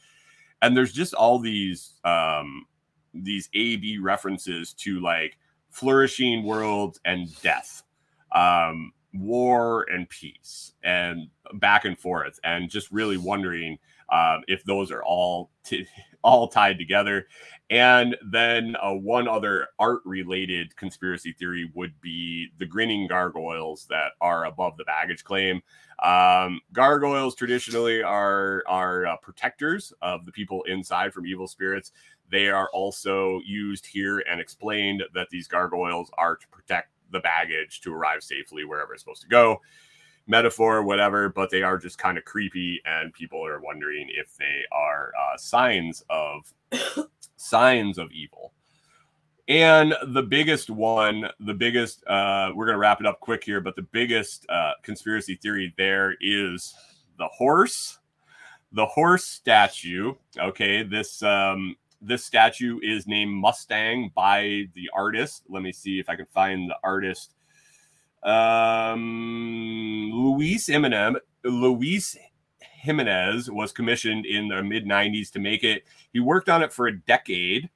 [0.63, 2.67] And there's just all these um
[3.13, 5.37] these a b references to like
[5.71, 7.83] flourishing worlds and death.
[8.33, 13.79] Um war and peace and back and forth and just really wondering
[14.11, 15.87] um, if those are all t-
[16.23, 17.27] all tied together.
[17.71, 24.13] And then uh, one other art related conspiracy theory would be the grinning gargoyles that
[24.21, 25.63] are above the baggage claim.
[26.03, 31.93] Um, gargoyles traditionally are are uh, protectors of the people inside from evil spirits.
[32.31, 37.81] They are also used here and explained that these gargoyles are to protect the baggage
[37.83, 39.61] to arrive safely wherever it's supposed to go.
[40.27, 44.63] Metaphor, whatever, but they are just kind of creepy, and people are wondering if they
[44.71, 46.53] are uh, signs of
[47.37, 48.53] signs of evil.
[49.49, 53.75] And the biggest one, the biggest, uh, we're to wrap it up quick here, but
[53.75, 56.73] the biggest uh, conspiracy theory there is
[57.19, 57.99] the horse,
[58.71, 60.15] the horse statue.
[60.39, 65.45] Okay, this um, this statue is named Mustang by the artist.
[65.49, 67.35] Let me see if I can find the artist.
[68.23, 71.17] Um, Luis Jimenez.
[71.45, 72.17] Luis
[72.61, 75.85] Jimenez was commissioned in the mid 90s to make it.
[76.13, 77.69] He worked on it for a decade.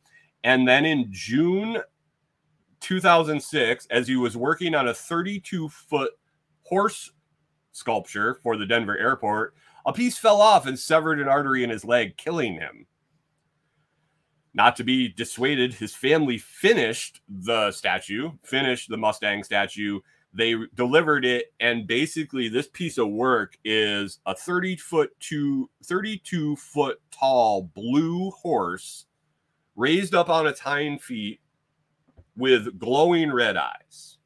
[0.43, 1.79] And then in June
[2.81, 6.13] 2006, as he was working on a 32 foot
[6.63, 7.13] horse
[7.73, 9.55] sculpture for the Denver airport,
[9.87, 12.87] a piece fell off and severed an artery in his leg, killing him.
[14.55, 20.01] Not to be dissuaded, his family finished the statue, finished the Mustang statue.
[20.33, 26.55] They delivered it, and basically, this piece of work is a 30 foot to 32
[26.57, 29.07] foot tall blue horse
[29.75, 31.41] raised up on its hind feet
[32.37, 34.19] with glowing red eyes.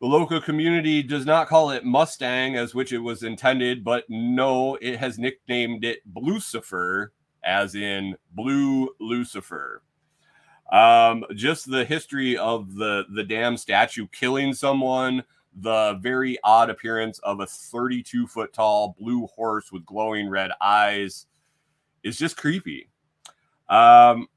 [0.00, 4.76] The local community does not call it Mustang as which it was intended, but no,
[4.76, 7.13] it has nicknamed it Lucifer
[7.44, 9.82] as in Blue Lucifer.
[10.72, 15.22] Um, just the history of the the damn statue killing someone,
[15.54, 21.26] the very odd appearance of a 32 foot tall blue horse with glowing red eyes
[22.02, 22.88] is just creepy.
[23.68, 24.28] Um,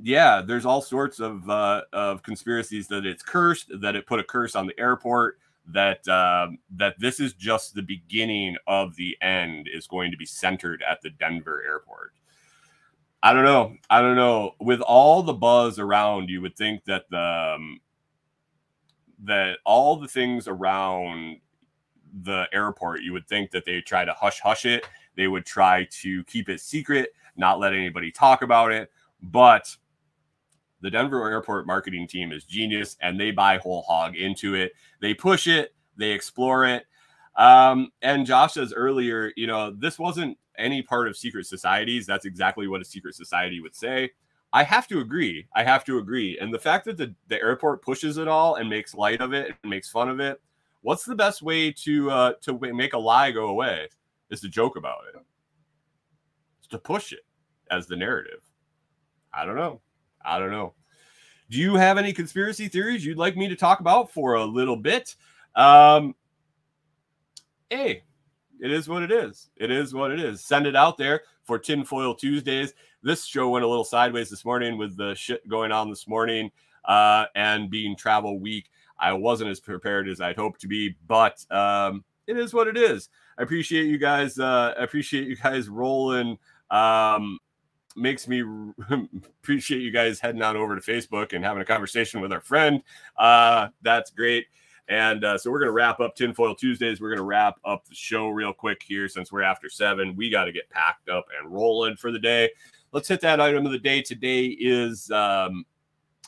[0.00, 4.24] yeah, there's all sorts of uh, of conspiracies that it's cursed, that it put a
[4.24, 9.68] curse on the airport, that um, that this is just the beginning of the end
[9.72, 12.12] is going to be centered at the Denver airport.
[13.24, 13.74] I don't know.
[13.88, 14.54] I don't know.
[14.60, 17.80] With all the buzz around, you would think that the um,
[19.24, 21.40] that all the things around
[22.22, 24.86] the airport, you would think that they try to hush hush it.
[25.16, 28.90] They would try to keep it secret, not let anybody talk about it.
[29.22, 29.74] But
[30.82, 34.72] the Denver airport marketing team is genius and they buy whole hog into it.
[35.00, 36.84] They push it, they explore it.
[37.36, 42.06] Um, and Josh says earlier, you know, this wasn't any part of secret societies.
[42.06, 44.10] That's exactly what a secret society would say.
[44.52, 45.48] I have to agree.
[45.54, 46.38] I have to agree.
[46.38, 49.52] And the fact that the, the airport pushes it all and makes light of it
[49.62, 50.40] and makes fun of it,
[50.82, 53.88] what's the best way to uh, to make a lie go away?
[54.30, 55.20] Is to joke about it.
[56.60, 57.26] It's to push it
[57.70, 58.40] as the narrative.
[59.32, 59.80] I don't know.
[60.24, 60.74] I don't know.
[61.50, 64.76] Do you have any conspiracy theories you'd like me to talk about for a little
[64.76, 65.16] bit?
[65.56, 66.14] Um,
[67.74, 68.02] hey,
[68.60, 69.50] it is what it is.
[69.56, 70.44] It is what it is.
[70.44, 72.72] Send it out there for Tinfoil Tuesdays.
[73.02, 76.50] This show went a little sideways this morning with the shit going on this morning
[76.84, 78.70] uh, and being travel week.
[78.98, 82.76] I wasn't as prepared as I'd hoped to be, but um, it is what it
[82.76, 83.08] is.
[83.36, 84.38] I appreciate you guys.
[84.38, 86.38] Uh, I appreciate you guys rolling.
[86.70, 87.40] Um,
[87.96, 88.44] makes me
[89.42, 92.82] appreciate you guys heading on over to Facebook and having a conversation with our friend.
[93.16, 94.46] Uh, that's great.
[94.88, 97.00] And uh, so we're going to wrap up Tinfoil Tuesdays.
[97.00, 100.14] We're going to wrap up the show real quick here since we're after seven.
[100.14, 102.50] We got to get packed up and rolling for the day.
[102.92, 104.02] Let's hit that item of the day.
[104.02, 105.64] Today is um,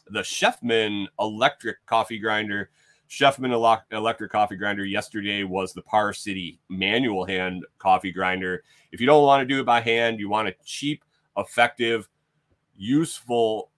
[0.08, 2.70] the Chefman electric coffee grinder.
[3.08, 3.52] Chefman
[3.92, 8.64] electric coffee grinder yesterday was the Par City manual hand coffee grinder.
[8.90, 11.04] If you don't want to do it by hand, you want a cheap,
[11.36, 12.08] effective,
[12.74, 13.70] useful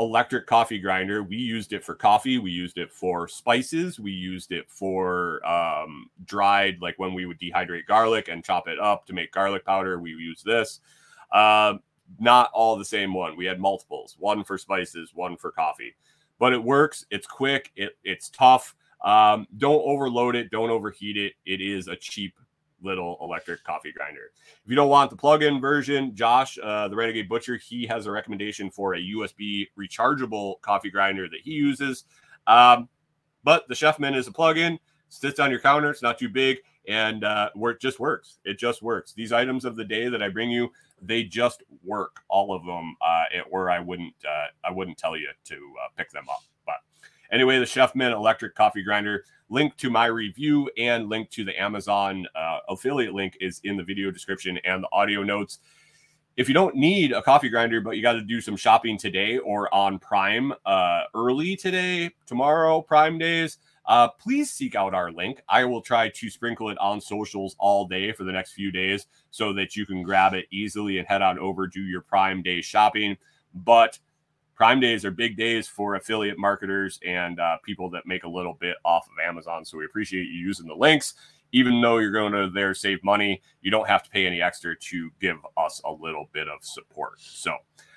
[0.00, 1.22] electric coffee grinder.
[1.22, 2.38] We used it for coffee.
[2.38, 4.00] We used it for spices.
[4.00, 8.80] We used it for um, dried, like when we would dehydrate garlic and chop it
[8.80, 10.00] up to make garlic powder.
[10.00, 10.80] We use this.
[11.32, 11.80] Um,
[12.18, 13.36] not all the same one.
[13.36, 15.94] We had multiples, one for spices, one for coffee.
[16.38, 17.04] But it works.
[17.10, 17.70] It's quick.
[17.76, 18.74] It, it's tough.
[19.04, 20.50] Um, don't overload it.
[20.50, 21.34] Don't overheat it.
[21.44, 22.34] It is a cheap
[22.82, 24.32] little electric coffee grinder.
[24.64, 28.10] If you don't want the plug-in version, Josh, uh, the Renegade Butcher, he has a
[28.10, 32.04] recommendation for a USB rechargeable coffee grinder that he uses.
[32.46, 32.88] Um,
[33.44, 34.78] but the Chefman is a plug-in,
[35.08, 35.90] sits on your counter.
[35.90, 36.58] It's not too big,
[36.88, 38.38] and uh, it just works.
[38.44, 39.12] It just works.
[39.12, 40.70] These items of the day that I bring you,
[41.02, 42.20] they just work.
[42.28, 46.10] All of them, uh, where I wouldn't, uh, I wouldn't tell you to uh, pick
[46.10, 46.42] them up.
[47.32, 52.26] Anyway, the Chefman electric coffee grinder link to my review and link to the Amazon
[52.34, 55.58] uh, affiliate link is in the video description and the audio notes.
[56.36, 59.38] If you don't need a coffee grinder, but you got to do some shopping today
[59.38, 65.42] or on Prime uh, early today, tomorrow, Prime days, uh, please seek out our link.
[65.48, 69.06] I will try to sprinkle it on socials all day for the next few days
[69.30, 72.60] so that you can grab it easily and head on over, do your Prime Day
[72.60, 73.16] shopping.
[73.52, 73.98] But
[74.60, 78.52] Prime days are big days for affiliate marketers and uh, people that make a little
[78.60, 79.64] bit off of Amazon.
[79.64, 81.14] So we appreciate you using the links.
[81.52, 84.76] Even though you're going to there save money, you don't have to pay any extra
[84.78, 87.14] to give us a little bit of support.
[87.20, 87.56] So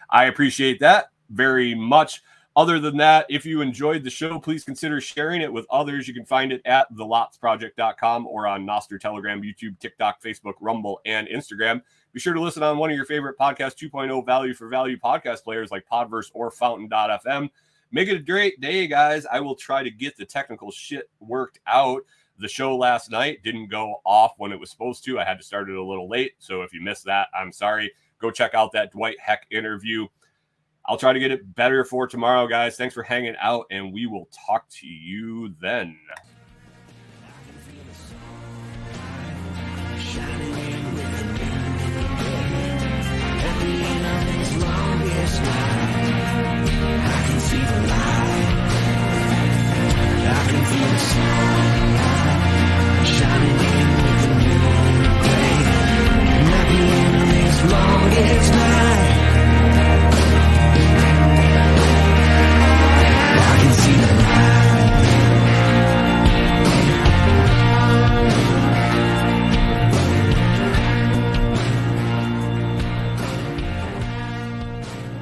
[0.09, 2.21] I appreciate that very much.
[2.55, 6.07] Other than that, if you enjoyed the show, please consider sharing it with others.
[6.07, 11.27] You can find it at thelotsproject.com or on Nostr, Telegram, YouTube, TikTok, Facebook, Rumble, and
[11.27, 11.81] Instagram.
[12.13, 15.43] Be sure to listen on one of your favorite podcast 2.0 value for value podcast
[15.43, 17.49] players like Podverse or Fountain.fm.
[17.91, 19.25] Make it a great day, guys.
[19.25, 22.03] I will try to get the technical shit worked out.
[22.37, 25.19] The show last night didn't go off when it was supposed to.
[25.19, 26.33] I had to start it a little late.
[26.37, 27.91] So if you missed that, I'm sorry.
[28.19, 30.07] Go check out that Dwight Heck interview.
[30.85, 32.75] I'll try to get it better for tomorrow, guys.
[32.75, 35.97] Thanks for hanging out, and we will talk to you then.
[51.13, 51.42] I can